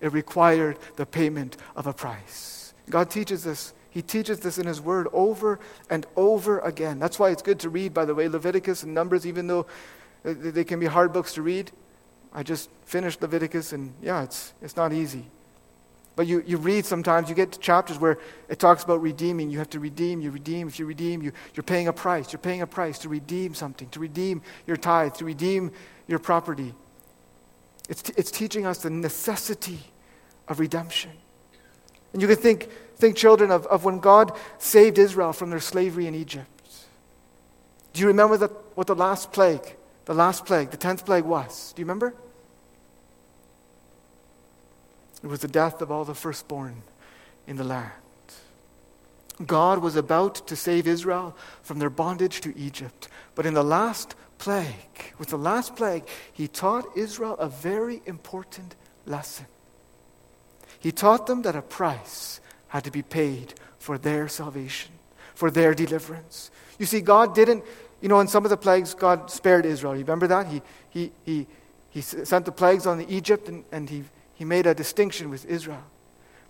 it 0.00 0.12
required 0.12 0.78
the 0.96 1.06
payment 1.06 1.56
of 1.76 1.86
a 1.86 1.92
price. 1.92 2.74
God 2.90 3.10
teaches 3.10 3.44
this. 3.44 3.72
He 3.90 4.00
teaches 4.00 4.40
this 4.40 4.58
in 4.58 4.66
His 4.66 4.80
Word 4.80 5.06
over 5.12 5.60
and 5.90 6.06
over 6.16 6.60
again. 6.60 6.98
That's 6.98 7.18
why 7.18 7.30
it's 7.30 7.42
good 7.42 7.60
to 7.60 7.68
read, 7.68 7.92
by 7.92 8.06
the 8.06 8.14
way, 8.14 8.26
Leviticus 8.26 8.82
and 8.82 8.94
Numbers, 8.94 9.26
even 9.26 9.46
though 9.46 9.66
uh, 10.24 10.32
they 10.36 10.64
can 10.64 10.80
be 10.80 10.86
hard 10.86 11.12
books 11.12 11.34
to 11.34 11.42
read. 11.42 11.70
I 12.32 12.42
just 12.42 12.70
finished 12.86 13.20
Leviticus, 13.20 13.72
and 13.72 13.92
yeah, 14.00 14.22
it's, 14.22 14.54
it's 14.62 14.76
not 14.76 14.94
easy. 14.94 15.26
But 16.16 16.26
you, 16.26 16.42
you 16.46 16.58
read 16.58 16.84
sometimes, 16.84 17.28
you 17.28 17.34
get 17.34 17.52
to 17.52 17.58
chapters 17.58 17.98
where 17.98 18.18
it 18.48 18.58
talks 18.58 18.82
about 18.82 19.00
redeeming. 19.00 19.50
You 19.50 19.58
have 19.58 19.70
to 19.70 19.80
redeem, 19.80 20.20
you 20.20 20.30
redeem. 20.30 20.68
If 20.68 20.78
you 20.78 20.86
redeem, 20.86 21.22
you, 21.22 21.32
you're 21.54 21.62
paying 21.62 21.88
a 21.88 21.92
price. 21.92 22.32
You're 22.32 22.40
paying 22.40 22.62
a 22.62 22.66
price 22.66 22.98
to 23.00 23.08
redeem 23.08 23.54
something, 23.54 23.88
to 23.90 24.00
redeem 24.00 24.42
your 24.66 24.76
tithe, 24.76 25.14
to 25.14 25.24
redeem 25.24 25.70
your 26.06 26.18
property. 26.18 26.74
It's, 27.92 28.08
it's 28.16 28.30
teaching 28.30 28.64
us 28.64 28.78
the 28.78 28.88
necessity 28.88 29.80
of 30.48 30.60
redemption. 30.60 31.10
And 32.14 32.22
you 32.22 32.28
can 32.28 32.38
think, 32.38 32.70
think 32.96 33.16
children, 33.16 33.50
of, 33.50 33.66
of 33.66 33.84
when 33.84 33.98
God 33.98 34.32
saved 34.56 34.96
Israel 34.96 35.34
from 35.34 35.50
their 35.50 35.60
slavery 35.60 36.06
in 36.06 36.14
Egypt. 36.14 36.48
Do 37.92 38.00
you 38.00 38.06
remember 38.06 38.38
the, 38.38 38.46
what 38.76 38.86
the 38.86 38.94
last 38.94 39.30
plague, 39.30 39.76
the 40.06 40.14
last 40.14 40.46
plague, 40.46 40.70
the 40.70 40.78
tenth 40.78 41.04
plague 41.04 41.24
was? 41.24 41.74
Do 41.74 41.82
you 41.82 41.84
remember? 41.84 42.14
It 45.22 45.26
was 45.26 45.40
the 45.40 45.48
death 45.48 45.82
of 45.82 45.90
all 45.90 46.06
the 46.06 46.14
firstborn 46.14 46.76
in 47.46 47.56
the 47.56 47.64
land. 47.64 47.92
God 49.46 49.78
was 49.78 49.96
about 49.96 50.46
to 50.46 50.56
save 50.56 50.86
Israel 50.86 51.36
from 51.62 51.78
their 51.78 51.90
bondage 51.90 52.40
to 52.42 52.56
Egypt. 52.56 53.08
But 53.34 53.46
in 53.46 53.54
the 53.54 53.64
last 53.64 54.14
plague, 54.38 55.14
with 55.18 55.28
the 55.28 55.38
last 55.38 55.74
plague, 55.76 56.04
he 56.32 56.48
taught 56.48 56.86
Israel 56.96 57.34
a 57.38 57.48
very 57.48 58.02
important 58.06 58.76
lesson. 59.06 59.46
He 60.78 60.92
taught 60.92 61.26
them 61.26 61.42
that 61.42 61.56
a 61.56 61.62
price 61.62 62.40
had 62.68 62.84
to 62.84 62.90
be 62.90 63.02
paid 63.02 63.54
for 63.78 63.98
their 63.98 64.28
salvation, 64.28 64.92
for 65.34 65.50
their 65.50 65.74
deliverance. 65.74 66.50
You 66.78 66.86
see, 66.86 67.00
God 67.00 67.34
didn't 67.34 67.64
You 68.02 68.08
know, 68.08 68.18
in 68.18 68.26
some 68.26 68.44
of 68.44 68.50
the 68.50 68.56
plagues, 68.56 68.94
God 68.94 69.30
spared 69.30 69.64
Israel. 69.64 69.94
You 69.94 70.02
remember 70.02 70.26
that? 70.26 70.48
He, 70.48 70.60
he, 70.90 71.12
he, 71.24 71.46
he 71.90 72.00
sent 72.00 72.44
the 72.44 72.52
plagues 72.52 72.84
on 72.84 73.00
Egypt 73.02 73.48
and, 73.48 73.64
and 73.70 73.88
he, 73.88 74.02
he 74.34 74.44
made 74.44 74.66
a 74.66 74.74
distinction 74.74 75.30
with 75.30 75.46
Israel. 75.46 75.84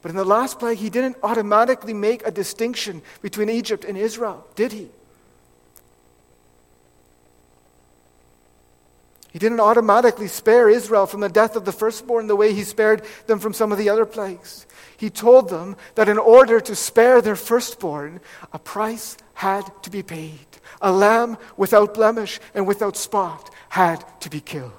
But 0.03 0.11
in 0.11 0.17
the 0.17 0.25
last 0.25 0.59
plague, 0.59 0.79
he 0.79 0.91
didn't 0.91 1.17
automatically 1.23 1.95
make 1.95 2.27
a 2.27 2.31
distinction 2.33 3.03
between 3.23 3.49
Egypt 3.49 3.85
and 3.85 3.97
Israel, 3.97 4.45
did 4.57 4.73
he? 4.73 4.89
He 9.33 9.39
didn't 9.39 9.61
automatically 9.61 10.29
spare 10.29 10.69
Israel 10.69 11.07
from 11.07 11.21
the 11.21 11.29
death 11.29 11.57
of 11.57 11.65
the 11.65 11.73
firstborn 11.73 12.27
the 12.27 12.37
way 12.37 12.53
he 12.53 12.65
spared 12.65 13.03
them 13.27 13.39
from 13.39 13.55
some 13.55 13.73
of 13.73 13.79
the 13.79 13.89
other 13.89 14.05
plagues. 14.05 14.67
He 14.99 15.09
told 15.09 15.49
them 15.49 15.77
that 15.95 16.09
in 16.09 16.19
order 16.19 16.61
to 16.61 16.77
spare 16.77 17.23
their 17.23 17.37
firstborn, 17.37 18.21
a 18.53 18.59
price 18.59 19.17
had 19.35 19.63
to 19.85 19.91
be 19.91 20.03
paid. 20.03 20.47
A 20.83 20.93
lamb 20.93 21.39
without 21.57 21.95
blemish 21.95 22.41
and 22.55 22.67
without 22.67 22.97
spot 22.97 23.51
had 23.71 24.05
to 24.21 24.29
be 24.29 24.41
killed, 24.41 24.73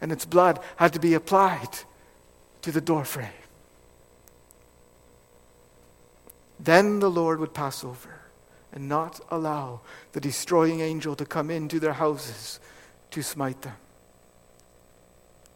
and 0.00 0.10
its 0.10 0.24
blood 0.24 0.58
had 0.76 0.92
to 0.94 0.98
be 0.98 1.14
applied 1.14 1.78
to 2.62 2.72
the 2.72 2.80
doorframe. 2.80 3.45
Then 6.58 7.00
the 7.00 7.10
Lord 7.10 7.40
would 7.40 7.54
pass 7.54 7.84
over 7.84 8.20
and 8.72 8.88
not 8.88 9.20
allow 9.30 9.80
the 10.12 10.20
destroying 10.20 10.80
angel 10.80 11.14
to 11.16 11.24
come 11.24 11.50
into 11.50 11.78
their 11.80 11.94
houses 11.94 12.60
to 13.10 13.22
smite 13.22 13.62
them. 13.62 13.76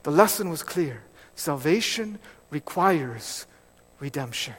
The 0.03 0.11
lesson 0.11 0.49
was 0.49 0.63
clear 0.63 1.03
salvation 1.35 2.19
requires 2.51 3.47
redemption, 3.99 4.55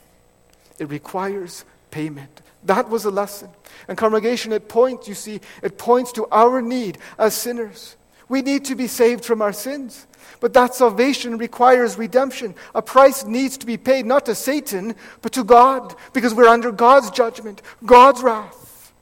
it 0.80 0.90
requires 0.90 1.66
payment. 1.90 2.42
That 2.64 2.90
was 2.90 3.04
the 3.04 3.12
lesson. 3.12 3.50
And 3.88 3.98
congregation, 3.98 4.52
it 4.52 4.70
points, 4.70 5.08
you 5.08 5.16
see, 5.16 5.42
it 5.64 5.80
points 5.80 6.12
to 6.14 6.28
our 6.32 6.62
need 6.62 7.00
as 7.18 7.34
sinners. 7.34 7.96
We 8.32 8.42
need 8.42 8.64
to 8.66 8.76
be 8.76 8.88
saved 8.88 9.26
from 9.26 9.42
our 9.42 9.52
sins. 9.52 10.08
But 10.40 10.54
that 10.54 10.74
salvation 10.74 11.38
requires 11.38 11.98
redemption. 11.98 12.56
A 12.74 12.82
price 12.82 13.26
needs 13.26 13.58
to 13.58 13.66
be 13.66 13.76
paid, 13.76 14.06
not 14.06 14.26
to 14.28 14.36
Satan, 14.36 14.96
but 15.22 15.34
to 15.34 15.44
God, 15.44 15.94
because 16.14 16.34
we're 16.34 16.48
under 16.48 16.72
God's 16.72 17.12
judgment, 17.12 17.62
God's 17.86 18.24
wrath. 18.24 18.94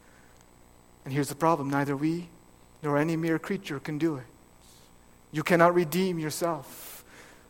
And 1.05 1.13
here's 1.13 1.29
the 1.29 1.35
problem 1.35 1.69
neither 1.69 1.95
we 1.95 2.27
nor 2.81 2.97
any 2.97 3.15
mere 3.15 3.37
creature 3.37 3.79
can 3.79 3.99
do 3.99 4.15
it. 4.15 4.23
You 5.31 5.43
cannot 5.43 5.75
redeem 5.75 6.17
yourself. 6.17 7.05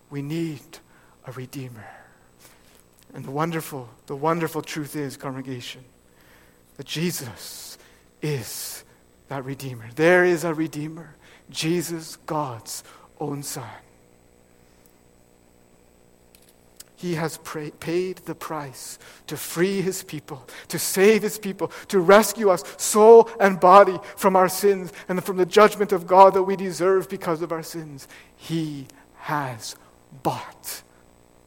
We 0.10 0.22
need 0.22 0.80
a 1.26 1.32
redeemer. 1.32 1.88
And 3.14 3.24
the 3.24 3.32
wonderful, 3.32 3.88
the 4.08 4.18
wonderful 4.18 4.64
truth 4.64 4.98
is, 4.98 5.16
congregation, 5.16 5.86
that 6.76 6.88
Jesus 6.88 7.78
is 8.22 8.84
that 9.30 9.46
redeemer. 9.46 9.86
There 9.96 10.26
is 10.26 10.44
a 10.44 10.54
redeemer. 10.54 11.16
Jesus, 11.50 12.18
God's 12.26 12.84
own 13.20 13.44
Son. 13.44 13.68
He 16.96 17.16
has 17.16 17.38
paid 17.80 18.18
the 18.18 18.36
price 18.36 19.00
to 19.28 19.38
free 19.38 19.82
his 19.82 20.04
people, 20.04 20.46
to 20.68 20.78
save 20.78 21.22
his 21.22 21.40
people, 21.40 21.72
to 21.88 22.00
rescue 22.02 22.50
us, 22.50 22.62
soul 22.76 23.30
and 23.40 23.58
body, 23.58 23.98
from 24.18 24.36
our 24.36 24.50
sins 24.50 24.92
and 25.08 25.24
from 25.24 25.38
the 25.38 25.46
judgment 25.46 25.94
of 25.94 26.06
God 26.06 26.34
that 26.34 26.44
we 26.44 26.58
deserve 26.58 27.08
because 27.08 27.42
of 27.42 27.54
our 27.54 27.64
sins. 27.64 28.06
He 28.36 28.86
has 29.16 29.78
bought 30.24 30.82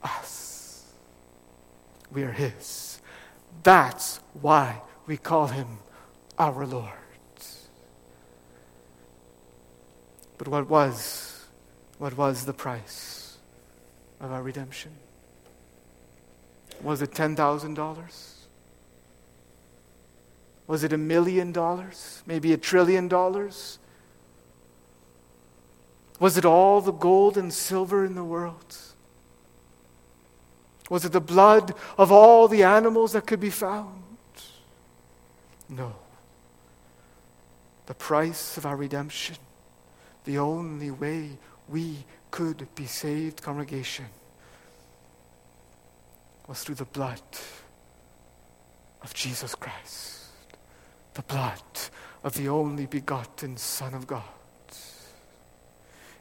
us. 0.02 0.86
We 2.10 2.22
are 2.22 2.32
his. 2.32 3.02
That's 3.62 4.20
why 4.40 4.80
we 5.06 5.18
call 5.18 5.48
him 5.48 5.66
our 6.38 6.64
Lord. 6.64 7.01
But 10.42 10.50
what 10.50 10.68
was, 10.68 11.44
what 11.98 12.16
was 12.16 12.46
the 12.46 12.52
price 12.52 13.36
of 14.20 14.32
our 14.32 14.42
redemption? 14.42 14.90
Was 16.82 17.00
it 17.00 17.12
$10,000? 17.12 18.34
Was 20.66 20.82
it 20.82 20.92
a 20.92 20.98
million 20.98 21.52
dollars? 21.52 22.24
Maybe 22.26 22.52
a 22.52 22.56
trillion 22.56 23.06
dollars? 23.06 23.78
Was 26.18 26.36
it 26.36 26.44
all 26.44 26.80
the 26.80 26.90
gold 26.90 27.38
and 27.38 27.54
silver 27.54 28.04
in 28.04 28.16
the 28.16 28.24
world? 28.24 28.78
Was 30.90 31.04
it 31.04 31.12
the 31.12 31.20
blood 31.20 31.72
of 31.96 32.10
all 32.10 32.48
the 32.48 32.64
animals 32.64 33.12
that 33.12 33.28
could 33.28 33.38
be 33.38 33.50
found? 33.50 34.02
No. 35.68 35.94
The 37.86 37.94
price 37.94 38.56
of 38.56 38.66
our 38.66 38.74
redemption, 38.74 39.36
the 40.24 40.38
only 40.38 40.90
way 40.90 41.30
we 41.68 42.04
could 42.30 42.66
be 42.74 42.86
saved, 42.86 43.42
congregation, 43.42 44.06
was 46.48 46.62
through 46.62 46.76
the 46.76 46.84
blood 46.84 47.20
of 49.02 49.14
Jesus 49.14 49.54
Christ, 49.54 50.26
the 51.14 51.22
blood 51.22 51.62
of 52.24 52.34
the 52.34 52.48
only 52.48 52.86
begotten 52.86 53.56
Son 53.56 53.94
of 53.94 54.06
God. 54.06 54.22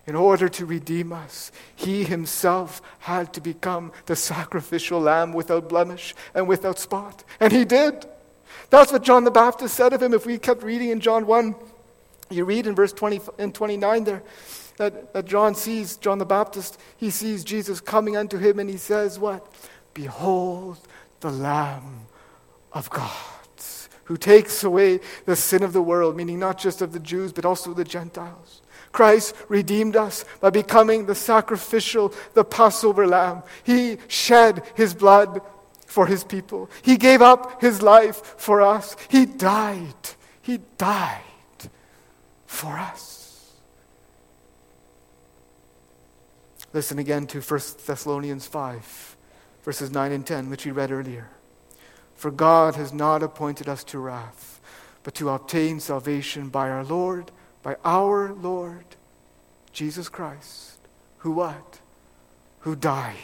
In 0.08 0.16
order 0.16 0.50
to 0.50 0.66
redeem 0.66 1.14
us, 1.14 1.52
he 1.76 2.04
himself 2.04 2.82
had 3.00 3.34
to 3.34 3.42
become 3.42 3.92
the 4.08 4.16
sacrificial 4.16 5.00
lamb 5.00 5.32
without 5.32 5.70
blemish 5.70 6.16
and 6.34 6.48
without 6.48 6.80
spot. 6.80 7.24
And 7.40 7.54
he 7.54 7.66
did. 7.66 8.08
That's 8.72 8.92
what 8.92 9.04
John 9.04 9.26
the 9.26 9.32
Baptist 9.32 9.76
said 9.76 9.94
of 9.94 10.02
him. 10.02 10.14
If 10.14 10.26
we 10.26 10.40
kept 10.40 10.64
reading 10.64 10.90
in 10.90 11.00
John 11.02 11.28
1, 11.28 11.56
you 12.32 12.46
read 12.46 12.68
in 12.68 12.76
verse 12.76 12.94
20 12.94 13.22
and 13.40 13.54
29 13.54 14.04
there 14.04 14.24
that, 14.78 15.14
that 15.14 15.26
John 15.26 15.56
sees, 15.56 15.98
John 15.98 16.18
the 16.18 16.26
Baptist, 16.26 16.80
he 16.98 17.10
sees 17.10 17.44
Jesus 17.44 17.80
coming 17.80 18.18
unto 18.18 18.38
him 18.38 18.60
and 18.60 18.70
he 18.70 18.78
says, 18.78 19.20
What? 19.20 19.46
Behold 19.94 20.80
the 21.20 21.32
Lamb 21.32 22.08
of 22.74 22.90
God 22.90 23.12
who 24.06 24.18
takes 24.18 24.64
away 24.64 25.00
the 25.26 25.38
sin 25.38 25.64
of 25.64 25.72
the 25.72 25.82
world, 25.82 26.18
meaning 26.18 26.38
not 26.38 26.58
just 26.58 26.82
of 26.82 26.92
the 26.92 27.00
Jews, 27.00 27.32
but 27.32 27.46
also 27.46 27.74
the 27.74 27.86
Gentiles. 27.86 28.62
Christ 28.92 29.34
redeemed 29.48 29.96
us 29.96 30.26
by 30.42 30.50
becoming 30.50 31.06
the 31.06 31.16
sacrificial, 31.16 32.14
the 32.34 32.44
Passover 32.44 33.08
lamb. 33.08 33.44
He 33.64 34.00
shed 34.10 34.64
his 34.76 34.94
blood 34.94 35.42
for 35.86 36.08
his 36.08 36.26
people. 36.26 36.70
He 36.82 36.98
gave 36.98 37.22
up 37.22 37.62
his 37.62 37.82
life 37.82 38.36
for 38.38 38.62
us. 38.62 38.98
He 39.08 39.26
died. 39.26 39.96
He 40.42 40.60
died 40.78 41.31
for 42.52 42.78
us. 42.78 43.54
Listen 46.74 47.00
again 47.00 47.26
to 47.28 47.42
1 47.42 47.60
Thessalonians 47.86 48.46
5 48.46 49.18
verses 49.64 49.92
9 49.92 50.12
and 50.12 50.26
10, 50.26 50.50
which 50.50 50.66
we 50.66 50.72
read 50.72 50.92
earlier. 50.92 51.30
For 52.16 52.30
God 52.30 52.76
has 52.76 52.92
not 52.92 53.24
appointed 53.24 53.70
us 53.70 53.84
to 53.86 54.00
wrath, 54.00 54.60
but 55.04 55.16
to 55.16 55.30
obtain 55.30 55.80
salvation 55.80 56.50
by 56.50 56.70
our 56.70 56.84
Lord, 56.84 57.32
by 57.64 57.78
our 57.84 58.34
Lord, 58.34 58.86
Jesus 59.72 60.10
Christ, 60.10 60.80
who 61.20 61.32
what? 61.32 61.80
Who 62.60 62.76
died 62.76 63.16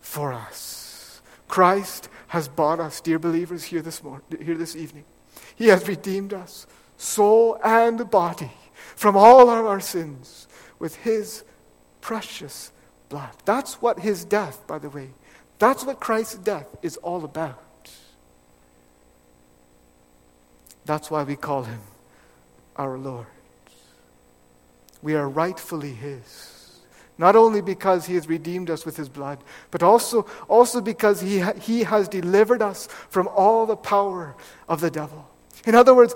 for 0.00 0.32
us. 0.32 1.20
Christ 1.48 2.08
has 2.28 2.48
bought 2.48 2.80
us, 2.80 3.00
dear 3.00 3.18
believers, 3.18 3.64
here 3.64 3.82
this, 3.82 4.02
morning, 4.02 4.24
here 4.40 4.56
this 4.56 4.76
evening. 4.76 5.04
He 5.56 5.68
has 5.68 5.88
redeemed 5.88 6.32
us, 6.32 6.66
soul 6.98 7.58
and 7.64 8.10
body, 8.10 8.52
from 8.94 9.16
all 9.16 9.48
of 9.48 9.64
our 9.64 9.80
sins 9.80 10.46
with 10.78 10.96
his 10.96 11.44
precious 12.02 12.70
blood. 13.08 13.30
That's 13.46 13.80
what 13.80 14.00
his 14.00 14.24
death, 14.24 14.66
by 14.66 14.78
the 14.78 14.90
way, 14.90 15.10
that's 15.58 15.84
what 15.84 15.98
Christ's 16.00 16.36
death 16.36 16.68
is 16.82 16.96
all 16.98 17.24
about. 17.24 17.64
That's 20.84 21.10
why 21.10 21.22
we 21.22 21.36
call 21.36 21.64
him 21.64 21.80
our 22.76 22.96
Lord. 22.96 23.26
We 25.02 25.14
are 25.14 25.28
rightfully 25.28 25.92
his. 25.92 26.80
Not 27.18 27.34
only 27.34 27.60
because 27.60 28.06
he 28.06 28.14
has 28.14 28.28
redeemed 28.28 28.70
us 28.70 28.86
with 28.86 28.96
his 28.96 29.08
blood, 29.08 29.38
but 29.70 29.82
also, 29.82 30.26
also 30.48 30.80
because 30.80 31.20
he, 31.20 31.40
ha- 31.40 31.52
he 31.60 31.82
has 31.82 32.08
delivered 32.08 32.62
us 32.62 32.86
from 33.10 33.28
all 33.28 33.66
the 33.66 33.76
power 33.76 34.36
of 34.68 34.80
the 34.80 34.90
devil. 34.90 35.27
In 35.66 35.74
other 35.74 35.94
words, 35.94 36.14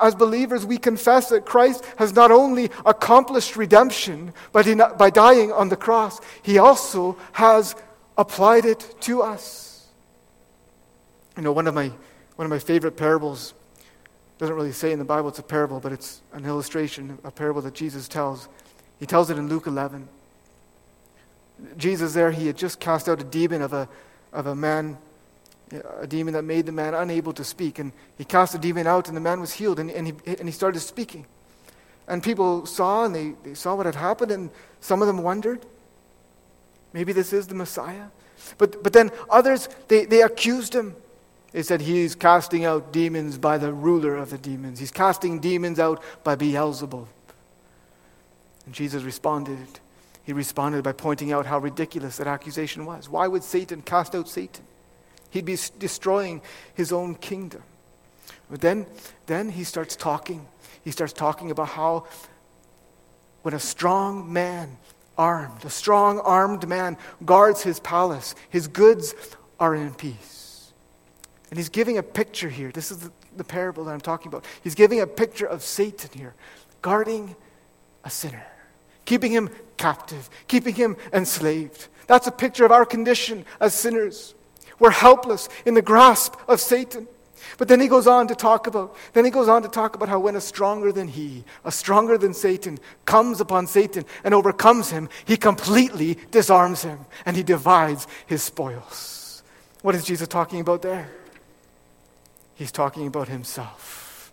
as 0.00 0.14
believers, 0.14 0.66
we 0.66 0.78
confess 0.78 1.28
that 1.30 1.46
Christ 1.46 1.84
has 1.96 2.12
not 2.14 2.30
only 2.30 2.70
accomplished 2.84 3.56
redemption 3.56 4.32
by, 4.52 4.62
by 4.74 5.10
dying 5.10 5.52
on 5.52 5.68
the 5.68 5.76
cross, 5.76 6.20
he 6.42 6.58
also 6.58 7.16
has 7.32 7.74
applied 8.16 8.64
it 8.64 8.94
to 9.00 9.22
us. 9.22 9.86
You 11.36 11.42
know, 11.42 11.52
one 11.52 11.66
of 11.66 11.74
my, 11.74 11.90
one 12.36 12.44
of 12.44 12.50
my 12.50 12.58
favorite 12.58 12.96
parables 12.96 13.54
doesn't 14.38 14.54
really 14.54 14.72
say 14.72 14.92
in 14.92 14.98
the 14.98 15.04
Bible 15.04 15.28
it's 15.28 15.38
a 15.38 15.42
parable, 15.42 15.80
but 15.80 15.92
it's 15.92 16.20
an 16.32 16.44
illustration, 16.44 17.18
a 17.24 17.30
parable 17.30 17.60
that 17.62 17.74
Jesus 17.74 18.06
tells. 18.06 18.48
He 19.00 19.06
tells 19.06 19.30
it 19.30 19.38
in 19.38 19.48
Luke 19.48 19.66
11. 19.66 20.08
Jesus, 21.76 22.14
there, 22.14 22.30
he 22.30 22.46
had 22.46 22.56
just 22.56 22.78
cast 22.78 23.08
out 23.08 23.20
a 23.20 23.24
demon 23.24 23.62
of 23.62 23.72
a, 23.72 23.88
of 24.32 24.46
a 24.46 24.54
man 24.54 24.98
a 26.00 26.06
demon 26.06 26.34
that 26.34 26.42
made 26.42 26.66
the 26.66 26.72
man 26.72 26.94
unable 26.94 27.32
to 27.34 27.44
speak. 27.44 27.78
And 27.78 27.92
he 28.16 28.24
cast 28.24 28.52
the 28.52 28.58
demon 28.58 28.86
out, 28.86 29.08
and 29.08 29.16
the 29.16 29.20
man 29.20 29.40
was 29.40 29.52
healed, 29.52 29.78
and, 29.78 29.90
and, 29.90 30.08
he, 30.08 30.14
and 30.26 30.48
he 30.48 30.52
started 30.52 30.80
speaking. 30.80 31.26
And 32.06 32.22
people 32.22 32.66
saw, 32.66 33.04
and 33.04 33.14
they, 33.14 33.34
they 33.44 33.54
saw 33.54 33.74
what 33.74 33.86
had 33.86 33.94
happened, 33.94 34.30
and 34.30 34.50
some 34.80 35.02
of 35.02 35.06
them 35.06 35.22
wondered 35.22 35.64
maybe 36.92 37.12
this 37.12 37.32
is 37.32 37.46
the 37.46 37.54
Messiah. 37.54 38.06
But, 38.56 38.82
but 38.82 38.92
then 38.92 39.10
others, 39.28 39.68
they, 39.88 40.04
they 40.04 40.22
accused 40.22 40.74
him. 40.74 40.96
They 41.52 41.62
said 41.62 41.80
he's 41.80 42.14
casting 42.14 42.64
out 42.64 42.92
demons 42.92 43.38
by 43.38 43.58
the 43.58 43.72
ruler 43.72 44.16
of 44.16 44.30
the 44.30 44.38
demons, 44.38 44.78
he's 44.78 44.90
casting 44.90 45.40
demons 45.40 45.78
out 45.78 46.02
by 46.24 46.34
Beelzebub. 46.34 47.08
And 48.66 48.74
Jesus 48.74 49.02
responded. 49.02 49.80
He 50.24 50.34
responded 50.34 50.84
by 50.84 50.92
pointing 50.92 51.32
out 51.32 51.46
how 51.46 51.58
ridiculous 51.58 52.18
that 52.18 52.26
accusation 52.26 52.84
was. 52.84 53.08
Why 53.08 53.26
would 53.26 53.42
Satan 53.42 53.80
cast 53.80 54.14
out 54.14 54.28
Satan? 54.28 54.62
He'd 55.30 55.44
be 55.44 55.58
destroying 55.78 56.42
his 56.74 56.92
own 56.92 57.14
kingdom. 57.14 57.62
But 58.50 58.60
then, 58.60 58.86
then 59.26 59.50
he 59.50 59.64
starts 59.64 59.96
talking. 59.96 60.46
He 60.84 60.90
starts 60.90 61.12
talking 61.12 61.50
about 61.50 61.68
how 61.68 62.06
when 63.42 63.54
a 63.54 63.60
strong 63.60 64.32
man, 64.32 64.78
armed, 65.16 65.64
a 65.64 65.70
strong 65.70 66.18
armed 66.20 66.66
man, 66.68 66.96
guards 67.24 67.62
his 67.62 67.80
palace, 67.80 68.34
his 68.48 68.68
goods 68.68 69.14
are 69.60 69.74
in 69.74 69.94
peace. 69.94 70.72
And 71.50 71.58
he's 71.58 71.68
giving 71.68 71.98
a 71.98 72.02
picture 72.02 72.48
here. 72.48 72.70
This 72.70 72.90
is 72.90 72.98
the, 72.98 73.12
the 73.36 73.44
parable 73.44 73.84
that 73.84 73.92
I'm 73.92 74.00
talking 74.00 74.28
about. 74.28 74.44
He's 74.62 74.74
giving 74.74 75.00
a 75.00 75.06
picture 75.06 75.46
of 75.46 75.62
Satan 75.62 76.10
here, 76.14 76.34
guarding 76.82 77.36
a 78.04 78.10
sinner, 78.10 78.46
keeping 79.04 79.32
him 79.32 79.50
captive, 79.76 80.28
keeping 80.46 80.74
him 80.74 80.96
enslaved. 81.12 81.88
That's 82.06 82.26
a 82.26 82.32
picture 82.32 82.64
of 82.64 82.72
our 82.72 82.84
condition 82.84 83.44
as 83.60 83.74
sinners. 83.74 84.34
We're 84.78 84.90
helpless 84.90 85.48
in 85.66 85.74
the 85.74 85.82
grasp 85.82 86.34
of 86.48 86.60
Satan. 86.60 87.08
But 87.56 87.68
then 87.68 87.80
he 87.80 87.88
goes 87.88 88.06
on 88.06 88.28
to 88.28 88.34
talk 88.34 88.66
about, 88.66 88.96
then 89.12 89.24
he 89.24 89.30
goes 89.30 89.48
on 89.48 89.62
to 89.62 89.68
talk 89.68 89.96
about 89.96 90.08
how 90.08 90.18
when 90.18 90.36
a 90.36 90.40
stronger 90.40 90.92
than 90.92 91.08
he, 91.08 91.44
a 91.64 91.72
stronger 91.72 92.18
than 92.18 92.34
Satan, 92.34 92.78
comes 93.04 93.40
upon 93.40 93.66
Satan 93.66 94.04
and 94.24 94.34
overcomes 94.34 94.90
him, 94.90 95.08
he 95.24 95.36
completely 95.36 96.18
disarms 96.30 96.82
him 96.82 97.00
and 97.24 97.36
he 97.36 97.42
divides 97.42 98.06
his 98.26 98.42
spoils. 98.42 99.42
What 99.82 99.94
is 99.94 100.04
Jesus 100.04 100.28
talking 100.28 100.60
about 100.60 100.82
there? 100.82 101.10
He's 102.54 102.72
talking 102.72 103.06
about 103.06 103.28
himself. 103.28 104.32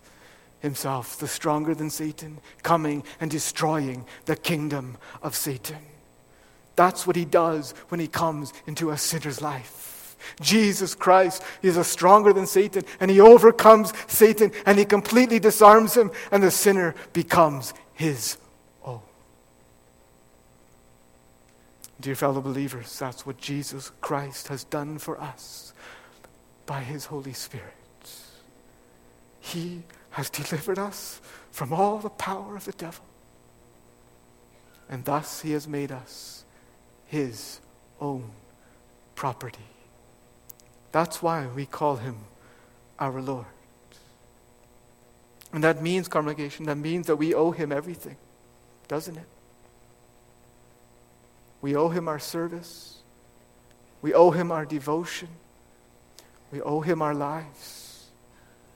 Himself, 0.60 1.18
the 1.18 1.28
stronger 1.28 1.74
than 1.74 1.90
Satan, 1.90 2.38
coming 2.62 3.04
and 3.20 3.30
destroying 3.30 4.04
the 4.24 4.36
kingdom 4.36 4.96
of 5.22 5.36
Satan. 5.36 5.78
That's 6.74 7.06
what 7.06 7.16
he 7.16 7.24
does 7.24 7.72
when 7.88 8.00
he 8.00 8.08
comes 8.08 8.52
into 8.66 8.90
a 8.90 8.98
sinner's 8.98 9.40
life. 9.40 9.95
Jesus 10.40 10.94
Christ 10.94 11.42
is 11.62 11.84
stronger 11.86 12.32
than 12.32 12.46
Satan, 12.46 12.84
and 13.00 13.10
he 13.10 13.20
overcomes 13.20 13.92
Satan, 14.06 14.52
and 14.64 14.78
he 14.78 14.84
completely 14.84 15.38
disarms 15.38 15.96
him, 15.96 16.10
and 16.30 16.42
the 16.42 16.50
sinner 16.50 16.94
becomes 17.12 17.74
his 17.92 18.36
own. 18.84 19.00
Dear 22.00 22.14
fellow 22.14 22.40
believers, 22.40 22.98
that's 22.98 23.24
what 23.26 23.38
Jesus 23.38 23.90
Christ 24.00 24.48
has 24.48 24.64
done 24.64 24.98
for 24.98 25.20
us 25.20 25.72
by 26.66 26.80
his 26.80 27.06
Holy 27.06 27.32
Spirit. 27.32 27.72
He 29.40 29.82
has 30.10 30.28
delivered 30.28 30.78
us 30.78 31.20
from 31.52 31.72
all 31.72 31.98
the 31.98 32.10
power 32.10 32.56
of 32.56 32.64
the 32.64 32.72
devil, 32.72 33.04
and 34.88 35.04
thus 35.04 35.40
he 35.40 35.52
has 35.52 35.68
made 35.68 35.92
us 35.92 36.44
his 37.06 37.60
own 38.00 38.30
property. 39.14 39.58
That's 40.96 41.22
why 41.22 41.46
we 41.46 41.66
call 41.66 41.96
him 41.96 42.16
our 42.98 43.20
Lord. 43.20 43.44
And 45.52 45.62
that 45.62 45.82
means, 45.82 46.08
congregation, 46.08 46.64
that 46.64 46.78
means 46.78 47.06
that 47.08 47.16
we 47.16 47.34
owe 47.34 47.50
him 47.50 47.70
everything, 47.70 48.16
doesn't 48.88 49.14
it? 49.14 49.26
We 51.60 51.76
owe 51.76 51.90
him 51.90 52.08
our 52.08 52.18
service. 52.18 53.00
We 54.00 54.14
owe 54.14 54.30
him 54.30 54.50
our 54.50 54.64
devotion. 54.64 55.28
We 56.50 56.62
owe 56.62 56.80
him 56.80 57.02
our 57.02 57.12
lives. 57.12 58.06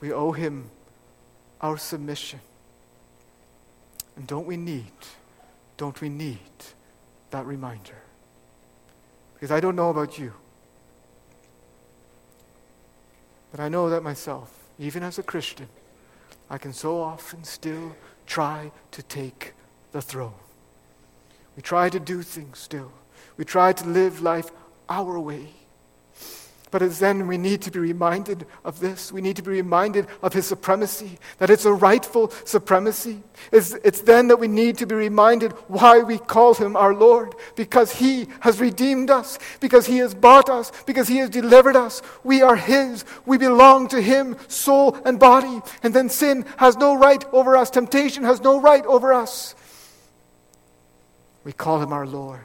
We 0.01 0.13
owe 0.13 0.33
him 0.33 0.69
our 1.63 1.79
submission. 1.79 2.41
And 4.17 4.27
don't 4.27 4.47
we 4.47 4.59
need, 4.59 4.93
don't 5.79 5.99
we 6.03 6.11
need 6.11 6.39
that 7.31 7.47
reminder? 7.47 7.97
Because 9.33 9.51
I 9.51 9.61
don't 9.61 9.75
know 9.75 9.89
about 9.89 10.19
you. 10.19 10.35
But 13.51 13.61
I 13.61 13.69
know 13.69 13.91
that 13.91 14.03
myself, 14.03 14.53
even 14.79 15.03
as 15.03 15.19
a 15.19 15.23
Christian, 15.23 15.69
I 16.49 16.59
can 16.59 16.73
so 16.73 17.01
often 17.01 17.45
still 17.45 17.97
try 18.27 18.73
to 18.93 19.03
take 19.03 19.55
the 19.93 20.03
throne. 20.03 20.35
We 21.57 21.63
try 21.63 21.89
to 21.91 22.01
do 22.01 22.23
things 22.23 22.59
still. 22.59 22.93
We 23.37 23.45
try 23.45 23.73
to 23.73 23.89
live 23.89 24.23
life 24.23 24.51
our 24.89 25.19
way. 25.19 25.49
But 26.71 26.83
it's 26.83 27.01
then 27.01 27.27
we 27.27 27.37
need 27.37 27.63
to 27.63 27.71
be 27.71 27.81
reminded 27.81 28.47
of 28.65 28.79
this. 28.79 29.11
We 29.11 29.21
need 29.21 29.35
to 29.37 29.43
be 29.43 29.51
reminded 29.51 30.07
of 30.23 30.33
his 30.33 30.47
supremacy, 30.47 31.19
that 31.39 31.51
it's 31.51 31.65
a 31.65 31.73
rightful 31.73 32.31
supremacy. 32.45 33.23
It's, 33.51 33.73
it's 33.83 34.03
then 34.03 34.29
that 34.29 34.39
we 34.39 34.47
need 34.47 34.79
to 34.79 34.87
be 34.87 34.95
reminded 34.95 35.51
why 35.67 35.99
we 36.01 36.19
call 36.19 36.55
him 36.55 36.77
our 36.77 36.95
Lord, 36.95 37.35
because 37.57 37.97
he 37.97 38.29
has 38.41 38.61
redeemed 38.61 39.11
us, 39.11 39.39
because 39.59 39.87
he 39.87 39.99
has 39.99 40.15
bought 40.15 40.49
us, 40.49 40.71
because 40.87 41.09
he 41.09 41.17
has 41.17 41.31
delivered 41.31 41.75
us. 41.75 42.03
We 42.23 42.41
are 42.43 42.57
his. 42.57 43.05
We 43.27 43.37
belong 43.37 43.89
to 43.89 44.01
him, 44.01 44.37
soul 44.47 44.97
and 45.05 45.19
body. 45.19 45.61
And 45.83 45.93
then 45.93 46.09
sin 46.09 46.45
has 46.59 46.77
no 46.77 46.97
right 46.97 47.25
over 47.33 47.57
us, 47.57 47.71
temptation 47.71 48.23
has 48.23 48.41
no 48.41 48.61
right 48.61 48.87
over 48.87 49.13
us. 49.13 49.57
We 51.43 51.53
call 51.53 51.83
him 51.83 51.93
our 51.93 52.07
Lord. 52.07 52.43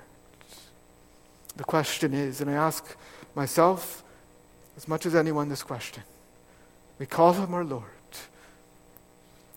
The 1.58 1.64
question 1.64 2.14
is, 2.14 2.42
and 2.42 2.50
I 2.50 2.54
ask 2.54 2.98
myself, 3.36 4.02
as 4.78 4.88
much 4.88 5.06
as 5.06 5.16
anyone 5.16 5.50
this 5.50 5.64
question. 5.64 6.04
We 7.00 7.06
call 7.06 7.34
him 7.34 7.54
our 7.54 7.64
Lord. 7.64 7.84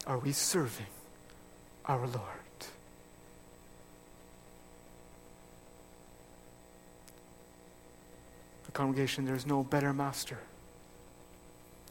Are 0.06 0.18
we 0.18 0.32
serving 0.32 0.86
our 1.84 2.00
Lord? 2.00 2.22
The 8.66 8.72
congregation, 8.72 9.24
there's 9.24 9.46
no 9.46 9.62
better 9.62 9.92
master. 9.92 10.38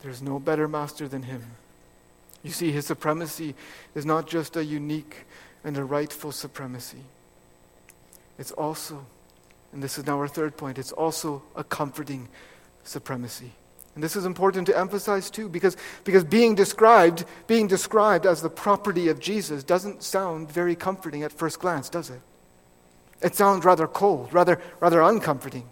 There's 0.02 0.22
no 0.22 0.40
better 0.40 0.68
master 0.68 1.08
than 1.08 1.24
him. 1.24 1.44
You 2.44 2.52
see, 2.52 2.72
his 2.72 2.86
supremacy 2.86 3.56
is 3.94 4.06
not 4.06 4.28
just 4.28 4.56
a 4.56 4.64
unique 4.64 5.26
and 5.64 5.78
a 5.78 5.84
rightful 5.84 6.32
supremacy. 6.32 7.04
It's 8.40 8.52
also, 8.52 9.06
and 9.74 9.82
this 9.82 9.98
is 9.98 10.06
now 10.06 10.18
our 10.18 10.28
third 10.28 10.56
point, 10.56 10.78
it's 10.78 10.92
also 10.92 11.42
a 11.56 11.64
comforting 11.64 12.30
supremacy. 12.88 13.52
And 13.96 14.04
this 14.04 14.16
is 14.16 14.26
important 14.26 14.68
to 14.68 14.78
emphasize 14.78 15.32
too, 15.32 15.50
because, 15.50 15.76
because 16.04 16.24
being 16.24 16.54
described, 16.54 17.26
being 17.48 17.68
described 17.68 18.28
as 18.28 18.44
the 18.44 18.50
property 18.50 19.10
of 19.10 19.20
Jesus 19.20 19.64
doesn't 19.64 20.04
sound 20.04 20.52
very 20.52 20.76
comforting 20.76 21.24
at 21.24 21.32
first 21.32 21.60
glance, 21.60 21.90
does 21.90 22.12
it? 22.12 22.22
It 23.24 23.36
sounds 23.36 23.66
rather 23.66 23.88
cold, 23.88 24.32
rather, 24.32 24.62
rather 24.80 25.02
uncomforting. 25.02 25.68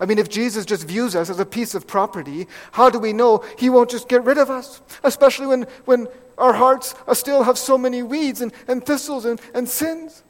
I 0.00 0.06
mean, 0.06 0.18
if 0.18 0.28
Jesus 0.28 0.64
just 0.64 0.88
views 0.88 1.14
us 1.14 1.30
as 1.30 1.38
a 1.38 1.46
piece 1.46 1.74
of 1.74 1.86
property, 1.86 2.46
how 2.72 2.90
do 2.90 2.98
we 2.98 3.12
know 3.12 3.44
he 3.56 3.70
won't 3.70 3.90
just 3.90 4.08
get 4.08 4.24
rid 4.24 4.38
of 4.38 4.50
us? 4.50 4.80
Especially 5.04 5.46
when, 5.46 5.62
when 5.84 6.08
our 6.36 6.52
hearts 6.52 6.94
still 7.12 7.44
have 7.44 7.58
so 7.58 7.78
many 7.78 8.02
weeds 8.02 8.40
and, 8.40 8.52
and 8.66 8.84
thistles 8.84 9.24
and, 9.24 9.40
and 9.54 9.68
sins. 9.68 10.24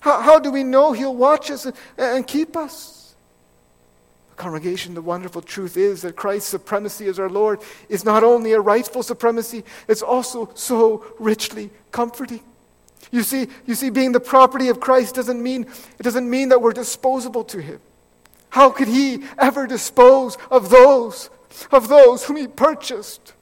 How, 0.00 0.20
how 0.20 0.38
do 0.38 0.50
we 0.50 0.64
know 0.64 0.92
he'll 0.92 1.16
watch 1.16 1.50
us 1.50 1.66
and, 1.66 1.74
and 1.98 2.26
keep 2.26 2.56
us? 2.56 3.03
Congregation, 4.36 4.94
the 4.94 5.02
wonderful 5.02 5.42
truth 5.42 5.76
is 5.76 6.02
that 6.02 6.16
Christ's 6.16 6.50
supremacy 6.50 7.06
as 7.06 7.18
our 7.18 7.30
Lord 7.30 7.60
is 7.88 8.04
not 8.04 8.24
only 8.24 8.52
a 8.52 8.60
rightful 8.60 9.02
supremacy, 9.02 9.64
it's 9.88 10.02
also 10.02 10.50
so 10.54 11.04
richly 11.18 11.70
comforting. 11.92 12.40
You 13.10 13.22
see, 13.22 13.48
you 13.66 13.74
see, 13.74 13.90
being 13.90 14.12
the 14.12 14.20
property 14.20 14.68
of 14.68 14.80
Christ 14.80 15.14
doesn't 15.14 15.42
mean 15.42 15.66
it 15.98 16.02
doesn't 16.02 16.28
mean 16.28 16.48
that 16.48 16.60
we're 16.60 16.72
disposable 16.72 17.44
to 17.44 17.60
him. 17.60 17.80
How 18.50 18.70
could 18.70 18.88
he 18.88 19.24
ever 19.38 19.66
dispose 19.66 20.36
of 20.50 20.70
those, 20.70 21.30
of 21.70 21.88
those 21.88 22.24
whom 22.24 22.36
he 22.36 22.46
purchased 22.46 23.34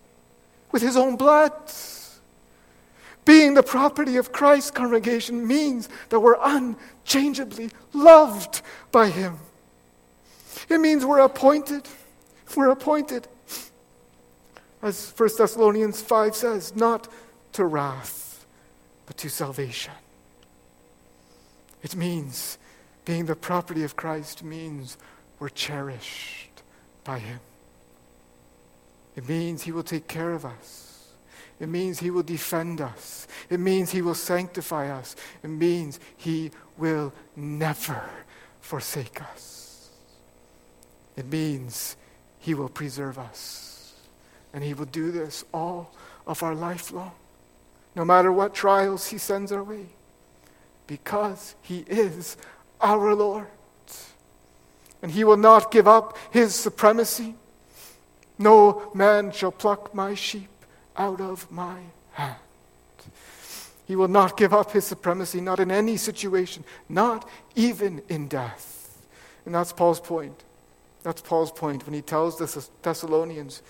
with 0.72 0.82
his 0.82 0.96
own 0.96 1.16
blood? 1.16 1.52
Being 3.24 3.54
the 3.54 3.62
property 3.62 4.16
of 4.16 4.32
Christ's 4.32 4.70
congregation 4.70 5.46
means 5.46 5.88
that 6.08 6.20
we're 6.20 6.38
unchangeably 6.42 7.70
loved 7.92 8.62
by 8.90 9.08
him. 9.08 9.38
It 10.68 10.78
means 10.78 11.04
we're 11.04 11.20
appointed. 11.20 11.88
We're 12.56 12.70
appointed. 12.70 13.28
As 14.82 15.12
1 15.16 15.30
Thessalonians 15.38 16.00
5 16.00 16.34
says, 16.34 16.74
not 16.74 17.08
to 17.52 17.64
wrath, 17.64 18.46
but 19.06 19.16
to 19.18 19.28
salvation. 19.28 19.92
It 21.82 21.96
means 21.96 22.58
being 23.04 23.26
the 23.26 23.36
property 23.36 23.84
of 23.84 23.96
Christ 23.96 24.42
means 24.42 24.96
we're 25.38 25.48
cherished 25.48 26.62
by 27.04 27.18
Him. 27.18 27.40
It 29.16 29.28
means 29.28 29.62
He 29.62 29.72
will 29.72 29.82
take 29.82 30.08
care 30.08 30.32
of 30.32 30.44
us. 30.44 31.12
It 31.60 31.68
means 31.68 32.00
He 32.00 32.10
will 32.10 32.22
defend 32.22 32.80
us. 32.80 33.26
It 33.50 33.60
means 33.60 33.90
He 33.90 34.02
will 34.02 34.14
sanctify 34.14 34.90
us. 34.90 35.16
It 35.42 35.48
means 35.48 36.00
He 36.16 36.50
will 36.76 37.12
never 37.36 38.02
forsake 38.60 39.20
us. 39.22 39.61
It 41.16 41.30
means 41.30 41.96
He 42.38 42.54
will 42.54 42.68
preserve 42.68 43.18
us. 43.18 43.94
And 44.52 44.62
He 44.62 44.74
will 44.74 44.86
do 44.86 45.10
this 45.10 45.44
all 45.52 45.92
of 46.26 46.42
our 46.42 46.54
life 46.54 46.92
long, 46.92 47.12
no 47.96 48.04
matter 48.04 48.30
what 48.30 48.54
trials 48.54 49.08
He 49.08 49.18
sends 49.18 49.50
our 49.52 49.64
way, 49.64 49.86
because 50.86 51.54
He 51.62 51.84
is 51.88 52.36
our 52.80 53.14
Lord. 53.14 53.46
And 55.02 55.10
He 55.10 55.24
will 55.24 55.36
not 55.36 55.70
give 55.70 55.88
up 55.88 56.16
His 56.30 56.54
supremacy. 56.54 57.34
No 58.38 58.90
man 58.94 59.32
shall 59.32 59.52
pluck 59.52 59.94
my 59.94 60.14
sheep 60.14 60.48
out 60.96 61.20
of 61.20 61.50
my 61.50 61.78
hand. 62.12 62.36
He 63.86 63.96
will 63.96 64.08
not 64.08 64.36
give 64.36 64.54
up 64.54 64.70
his 64.70 64.86
supremacy, 64.86 65.40
not 65.40 65.60
in 65.60 65.70
any 65.70 65.96
situation, 65.96 66.64
not 66.88 67.28
even 67.54 68.02
in 68.08 68.28
death. 68.28 69.06
And 69.44 69.54
that's 69.54 69.72
Paul's 69.72 70.00
point. 70.00 70.44
That's 71.02 71.20
Paul's 71.20 71.52
point 71.52 71.84
when 71.84 71.94
he 71.94 72.02
tells 72.02 72.38
the 72.38 72.66
Thessalonians 72.82 73.62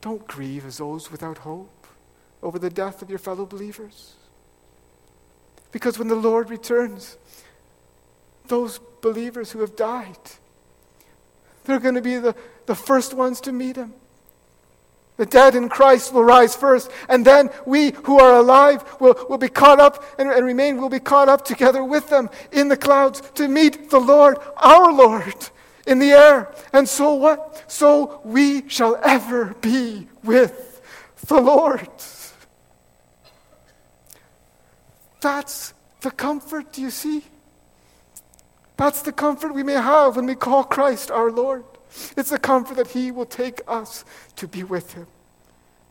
don't 0.00 0.26
grieve 0.26 0.64
as 0.66 0.78
those 0.78 1.10
without 1.10 1.38
hope 1.38 1.86
over 2.42 2.58
the 2.58 2.70
death 2.70 3.02
of 3.02 3.10
your 3.10 3.18
fellow 3.18 3.46
believers. 3.46 4.14
Because 5.72 5.98
when 5.98 6.08
the 6.08 6.14
Lord 6.14 6.50
returns, 6.50 7.16
those 8.46 8.80
believers 9.00 9.52
who 9.52 9.60
have 9.60 9.76
died, 9.76 10.18
they're 11.64 11.78
going 11.78 11.94
to 11.94 12.02
be 12.02 12.16
the, 12.16 12.34
the 12.66 12.74
first 12.74 13.14
ones 13.14 13.40
to 13.42 13.52
meet 13.52 13.76
him. 13.76 13.92
The 15.16 15.26
dead 15.26 15.54
in 15.54 15.68
Christ 15.68 16.14
will 16.14 16.24
rise 16.24 16.56
first, 16.56 16.90
and 17.06 17.26
then 17.26 17.50
we 17.66 17.90
who 18.04 18.18
are 18.18 18.36
alive 18.36 18.82
will, 19.00 19.14
will 19.28 19.36
be 19.36 19.50
caught 19.50 19.78
up 19.78 20.02
and, 20.18 20.30
and 20.30 20.46
remain, 20.46 20.80
will 20.80 20.88
be 20.88 20.98
caught 20.98 21.28
up 21.28 21.44
together 21.44 21.84
with 21.84 22.08
them 22.08 22.30
in 22.52 22.68
the 22.68 22.76
clouds 22.76 23.20
to 23.34 23.46
meet 23.46 23.90
the 23.90 24.00
Lord, 24.00 24.38
our 24.56 24.90
Lord, 24.90 25.50
in 25.90 25.98
the 25.98 26.12
air. 26.12 26.54
And 26.72 26.88
so 26.88 27.14
what? 27.14 27.64
So 27.70 28.20
we 28.24 28.68
shall 28.68 28.96
ever 29.02 29.56
be 29.60 30.08
with 30.22 30.80
the 31.26 31.40
Lord. 31.40 31.88
That's 35.20 35.74
the 36.00 36.12
comfort, 36.12 36.78
you 36.78 36.90
see? 36.90 37.24
That's 38.76 39.02
the 39.02 39.12
comfort 39.12 39.52
we 39.52 39.62
may 39.62 39.74
have 39.74 40.16
when 40.16 40.24
we 40.26 40.34
call 40.34 40.64
Christ 40.64 41.10
our 41.10 41.30
Lord. 41.30 41.64
It's 42.16 42.30
the 42.30 42.38
comfort 42.38 42.76
that 42.76 42.88
He 42.88 43.10
will 43.10 43.26
take 43.26 43.60
us 43.66 44.04
to 44.36 44.48
be 44.48 44.62
with 44.62 44.94
Him. 44.94 45.08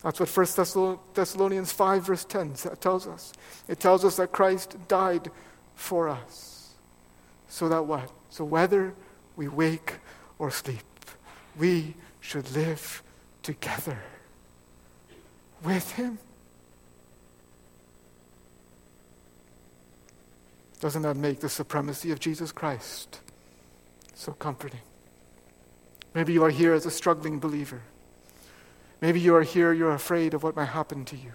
That's 0.02 0.18
what 0.18 0.30
1 0.30 0.96
Thessalonians 1.14 1.72
5, 1.72 2.06
verse 2.06 2.24
10 2.24 2.54
tells 2.80 3.06
us. 3.06 3.34
It 3.68 3.78
tells 3.78 4.04
us 4.04 4.16
that 4.16 4.32
Christ 4.32 4.76
died 4.88 5.30
for 5.74 6.08
us. 6.08 6.74
So 7.48 7.68
that 7.68 7.84
what? 7.84 8.10
So 8.30 8.44
whether 8.44 8.94
we 9.40 9.48
wake 9.48 9.94
or 10.38 10.50
sleep, 10.50 10.84
we 11.58 11.94
should 12.20 12.52
live 12.52 13.02
together 13.42 13.98
with 15.64 15.92
Him. 15.92 16.18
Doesn't 20.80 21.00
that 21.00 21.16
make 21.16 21.40
the 21.40 21.48
supremacy 21.48 22.10
of 22.10 22.20
Jesus 22.20 22.52
Christ 22.52 23.20
so 24.12 24.32
comforting? 24.32 24.82
Maybe 26.12 26.34
you 26.34 26.44
are 26.44 26.50
here 26.50 26.74
as 26.74 26.84
a 26.84 26.90
struggling 26.90 27.38
believer. 27.38 27.80
Maybe 29.00 29.20
you 29.20 29.34
are 29.36 29.42
here, 29.42 29.72
you're 29.72 29.94
afraid 29.94 30.34
of 30.34 30.42
what 30.42 30.54
might 30.54 30.66
happen 30.66 31.06
to 31.06 31.16
you. 31.16 31.32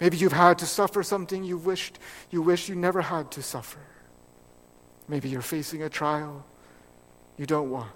Maybe 0.00 0.18
you've 0.18 0.32
had 0.34 0.58
to 0.58 0.66
suffer 0.66 1.02
something 1.02 1.44
you 1.44 1.56
wished 1.56 1.98
you 2.30 2.42
wish 2.42 2.68
you 2.68 2.74
never 2.74 3.00
had 3.00 3.30
to 3.30 3.42
suffer. 3.42 3.80
Maybe 5.08 5.30
you're 5.30 5.40
facing 5.40 5.82
a 5.82 5.88
trial 5.88 6.44
you 7.38 7.46
don't 7.46 7.70
want. 7.70 7.90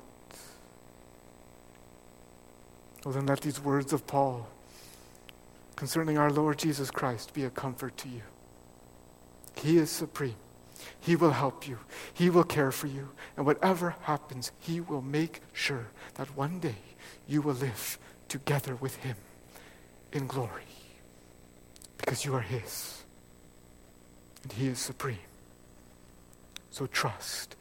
Well, 3.05 3.15
then 3.15 3.27
let 3.27 3.41
these 3.41 3.61
words 3.61 3.93
of 3.93 4.07
Paul 4.07 4.47
concerning 5.77 6.19
our 6.19 6.31
Lord 6.31 6.59
Jesus 6.59 6.91
Christ 6.91 7.33
be 7.33 7.45
a 7.45 7.51
comfort 7.51 7.97
to 7.99 8.09
you. 8.09 8.23
He 9.57 9.79
is 9.79 9.91
supreme. 9.91 10.37
He 11.01 11.17
will 11.17 11.31
help 11.31 11.67
you. 11.67 11.79
He 12.13 12.29
will 12.31 12.45
care 12.45 12.71
for 12.71 12.87
you. 12.87 13.11
And 13.37 13.47
whatever 13.47 13.97
happens, 14.03 14.53
He 14.59 14.81
will 14.81 15.03
make 15.03 15.41
sure 15.53 15.89
that 16.15 16.37
one 16.37 16.61
day 16.61 16.77
you 17.27 17.43
will 17.43 17.55
live 17.55 17.99
together 18.29 18.75
with 18.77 18.97
Him 18.97 19.17
in 20.13 20.27
glory. 20.27 20.63
Because 21.97 22.25
you 22.25 22.35
are 22.35 22.43
His. 22.43 23.03
And 24.43 24.53
He 24.53 24.69
is 24.69 24.79
supreme. 24.79 25.19
So 26.71 26.87
trust. 26.87 27.57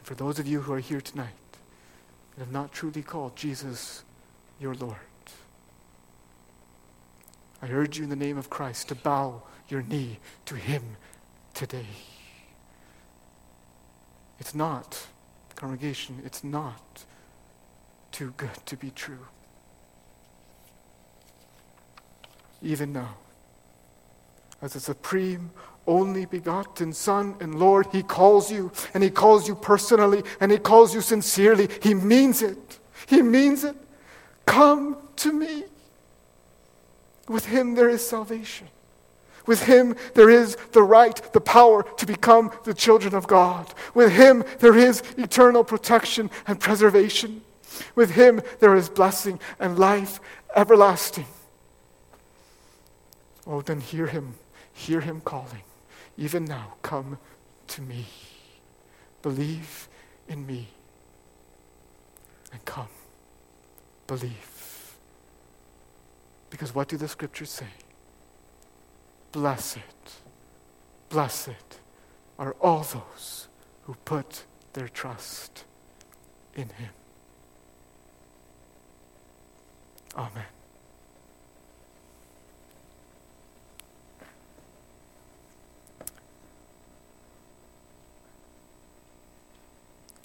And 0.00 0.06
for 0.06 0.14
those 0.14 0.38
of 0.38 0.46
you 0.46 0.62
who 0.62 0.72
are 0.72 0.80
here 0.80 1.02
tonight 1.02 1.28
and 2.34 2.44
have 2.44 2.52
not 2.52 2.72
truly 2.72 3.02
called 3.02 3.36
Jesus 3.36 4.02
your 4.58 4.74
Lord, 4.74 4.96
I 7.60 7.68
urge 7.68 7.98
you 7.98 8.04
in 8.04 8.10
the 8.10 8.16
name 8.16 8.38
of 8.38 8.48
Christ 8.48 8.88
to 8.88 8.94
bow 8.94 9.42
your 9.68 9.82
knee 9.82 10.18
to 10.46 10.54
Him 10.54 10.96
today. 11.52 11.86
It's 14.38 14.54
not, 14.54 15.06
congregation, 15.54 16.22
it's 16.24 16.42
not 16.42 17.04
too 18.10 18.32
good 18.38 18.64
to 18.64 18.76
be 18.76 18.90
true. 18.90 19.26
Even 22.62 22.94
now, 22.94 23.16
as 24.62 24.76
a 24.76 24.80
supreme, 24.80 25.50
only 25.86 26.24
begotten 26.26 26.92
Son 26.92 27.34
and 27.40 27.58
Lord, 27.58 27.86
He 27.92 28.02
calls 28.02 28.50
you, 28.50 28.70
and 28.94 29.02
He 29.02 29.10
calls 29.10 29.48
you 29.48 29.54
personally, 29.54 30.22
and 30.40 30.52
He 30.52 30.58
calls 30.58 30.94
you 30.94 31.00
sincerely. 31.00 31.68
He 31.82 31.94
means 31.94 32.42
it. 32.42 32.78
He 33.06 33.22
means 33.22 33.64
it. 33.64 33.76
Come 34.46 34.96
to 35.16 35.32
me. 35.32 35.64
With 37.28 37.46
Him 37.46 37.74
there 37.74 37.88
is 37.88 38.06
salvation. 38.06 38.68
With 39.46 39.62
Him, 39.62 39.96
there 40.14 40.30
is 40.30 40.56
the 40.72 40.82
right, 40.82 41.20
the 41.32 41.40
power 41.40 41.82
to 41.96 42.06
become 42.06 42.52
the 42.64 42.74
children 42.74 43.14
of 43.14 43.26
God. 43.26 43.72
With 43.94 44.12
Him, 44.12 44.44
there 44.58 44.76
is 44.76 45.02
eternal 45.16 45.64
protection 45.64 46.30
and 46.46 46.60
preservation. 46.60 47.42
With 47.94 48.10
Him, 48.10 48.42
there 48.60 48.76
is 48.76 48.88
blessing 48.88 49.40
and 49.58 49.78
life 49.78 50.20
everlasting. 50.54 51.26
Oh, 53.46 53.62
then 53.62 53.80
hear 53.80 54.06
Him, 54.06 54.34
hear 54.80 55.00
Him 55.00 55.20
calling. 55.20 55.62
Even 56.16 56.44
now, 56.44 56.74
come 56.82 57.18
to 57.68 57.82
me. 57.82 58.06
Believe 59.22 59.88
in 60.28 60.46
me. 60.46 60.68
And 62.52 62.64
come. 62.64 62.88
Believe. 64.06 64.96
Because 66.48 66.74
what 66.74 66.88
do 66.88 66.96
the 66.96 67.08
scriptures 67.08 67.50
say? 67.50 67.66
Blessed, 69.32 69.78
blessed 71.08 71.78
are 72.38 72.56
all 72.60 72.82
those 72.82 73.46
who 73.84 73.94
put 74.04 74.44
their 74.72 74.88
trust 74.88 75.64
in 76.54 76.68
Him. 76.70 76.90
Amen. 80.16 80.59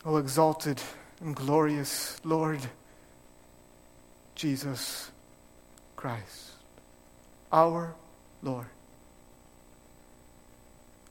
O 0.05 0.17
exalted 0.17 0.81
and 1.19 1.35
glorious 1.35 2.19
Lord 2.23 2.59
Jesus 4.35 5.11
Christ, 5.95 6.51
our 7.51 7.95
Lord 8.43 8.67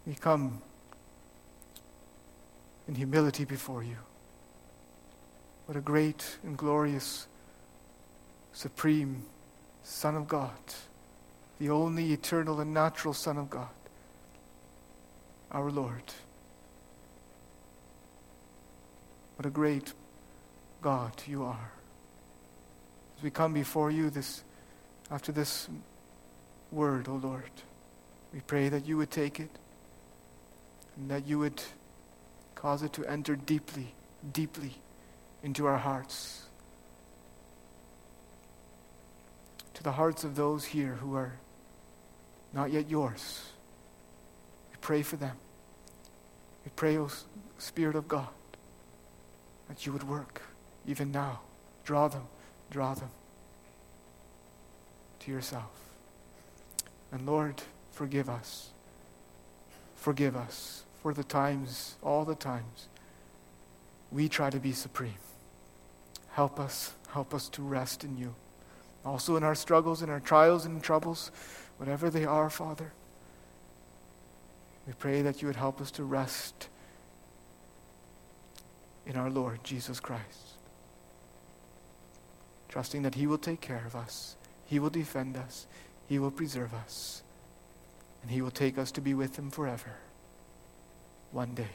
we 0.06 0.14
come 0.14 0.60
in 2.86 2.94
humility 2.94 3.44
before 3.44 3.82
you. 3.82 3.96
What 5.66 5.76
a 5.76 5.80
great 5.80 6.36
and 6.42 6.56
glorious, 6.56 7.26
supreme 8.52 9.24
Son 9.82 10.14
of 10.14 10.28
God, 10.28 10.50
the 11.58 11.70
only 11.70 12.12
eternal 12.12 12.60
and 12.60 12.74
natural 12.74 13.14
Son 13.14 13.38
of 13.38 13.48
God, 13.48 13.68
our 15.50 15.70
Lord. 15.70 16.02
What 19.36 19.46
a 19.46 19.50
great 19.50 19.92
God 20.80 21.12
you 21.26 21.44
are. 21.44 21.72
As 23.16 23.22
we 23.22 23.30
come 23.30 23.52
before 23.52 23.90
you 23.90 24.10
this 24.10 24.42
after 25.10 25.32
this 25.32 25.68
word, 26.70 27.08
O 27.08 27.12
oh 27.12 27.16
Lord, 27.16 27.50
we 28.32 28.40
pray 28.40 28.68
that 28.68 28.86
you 28.86 28.96
would 28.96 29.10
take 29.10 29.40
it 29.40 29.50
and 30.96 31.10
that 31.10 31.26
you 31.26 31.38
would 31.38 31.62
cause 32.54 32.82
it 32.82 32.92
to 32.94 33.04
enter 33.06 33.36
deeply, 33.36 33.94
deeply 34.32 34.74
into 35.42 35.66
our 35.66 35.78
hearts. 35.78 36.44
To 39.74 39.82
the 39.82 39.92
hearts 39.92 40.24
of 40.24 40.36
those 40.36 40.64
here 40.64 40.94
who 40.94 41.14
are 41.16 41.34
not 42.52 42.70
yet 42.70 42.88
yours. 42.88 43.42
We 44.70 44.76
pray 44.80 45.02
for 45.02 45.16
them. 45.16 45.36
We 46.64 46.70
pray, 46.74 46.96
O 46.96 47.10
Spirit 47.58 47.96
of 47.96 48.08
God, 48.08 48.28
that 49.68 49.86
you 49.86 49.92
would 49.92 50.08
work 50.08 50.42
even 50.86 51.12
now. 51.12 51.40
Draw 51.84 52.08
them, 52.08 52.26
draw 52.70 52.94
them 52.94 53.10
to 55.20 55.30
yourself. 55.30 55.70
And 57.12 57.26
Lord, 57.26 57.62
forgive 57.92 58.28
us. 58.28 58.70
Forgive 59.96 60.36
us 60.36 60.84
for 61.04 61.12
the 61.12 61.22
times, 61.22 61.96
all 62.02 62.24
the 62.24 62.34
times, 62.34 62.88
we 64.10 64.26
try 64.26 64.48
to 64.48 64.58
be 64.58 64.72
supreme. 64.72 65.12
Help 66.30 66.58
us, 66.58 66.94
help 67.10 67.34
us 67.34 67.48
to 67.50 67.62
rest 67.62 68.04
in 68.04 68.16
you. 68.16 68.34
Also 69.04 69.36
in 69.36 69.42
our 69.42 69.54
struggles, 69.54 70.02
in 70.02 70.08
our 70.08 70.20
trials 70.20 70.64
and 70.64 70.82
troubles, 70.82 71.30
whatever 71.76 72.08
they 72.08 72.24
are, 72.24 72.48
Father. 72.48 72.92
We 74.86 74.94
pray 74.94 75.20
that 75.20 75.42
you 75.42 75.48
would 75.48 75.56
help 75.56 75.78
us 75.78 75.90
to 75.90 76.04
rest 76.04 76.68
in 79.06 79.16
our 79.16 79.30
Lord 79.30 79.62
Jesus 79.64 80.00
Christ, 80.00 80.58
trusting 82.68 83.02
that 83.02 83.14
He 83.14 83.26
will 83.26 83.38
take 83.38 83.60
care 83.60 83.84
of 83.86 83.94
us, 83.94 84.36
He 84.66 84.78
will 84.78 84.90
defend 84.90 85.36
us, 85.36 85.66
He 86.08 86.18
will 86.18 86.30
preserve 86.30 86.74
us, 86.74 87.22
and 88.22 88.30
He 88.30 88.40
will 88.40 88.50
take 88.50 88.78
us 88.78 88.90
to 88.92 89.00
be 89.00 89.14
with 89.14 89.38
Him 89.38 89.50
forever, 89.50 89.96
one 91.32 91.54
day. 91.54 91.74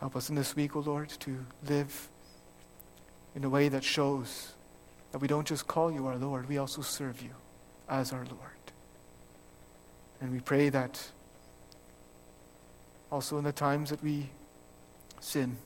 Help 0.00 0.16
us 0.16 0.30
in 0.30 0.34
this 0.34 0.56
week, 0.56 0.74
O 0.76 0.78
oh 0.78 0.82
Lord, 0.82 1.10
to 1.10 1.44
live 1.68 2.08
in 3.34 3.44
a 3.44 3.48
way 3.48 3.68
that 3.68 3.84
shows 3.84 4.54
that 5.12 5.18
we 5.18 5.28
don't 5.28 5.46
just 5.46 5.66
call 5.66 5.92
you 5.92 6.06
our 6.06 6.16
Lord, 6.16 6.48
we 6.48 6.58
also 6.58 6.82
serve 6.82 7.20
you 7.22 7.30
as 7.88 8.12
our 8.12 8.24
Lord. 8.24 8.38
And 10.20 10.32
we 10.32 10.40
pray 10.40 10.68
that 10.68 11.10
also 13.10 13.38
in 13.38 13.44
the 13.44 13.52
times 13.52 13.90
that 13.90 14.02
we 14.02 14.30
sin, 15.20 15.56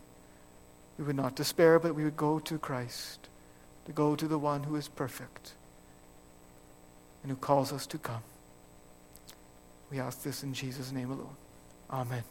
we 0.99 1.05
would 1.05 1.17
not 1.17 1.35
despair, 1.35 1.79
but 1.79 1.95
we 1.95 2.05
would 2.05 2.17
go 2.17 2.39
to 2.41 2.59
Christ, 2.59 3.29
to 3.87 3.93
go 3.93 4.15
to 4.15 4.29
the 4.29 4.39
one 4.39 4.65
who 4.65 4.77
is 4.77 4.89
perfect 4.89 5.53
and 7.23 7.31
who 7.31 7.37
calls 7.37 7.73
us 7.73 7.87
to 7.87 7.99
come. 7.99 8.23
We 9.91 9.99
ask 9.99 10.23
this 10.23 10.43
in 10.43 10.55
Jesus' 10.55 10.93
name 10.93 11.11
alone. 11.11 11.37
Amen. 11.91 12.25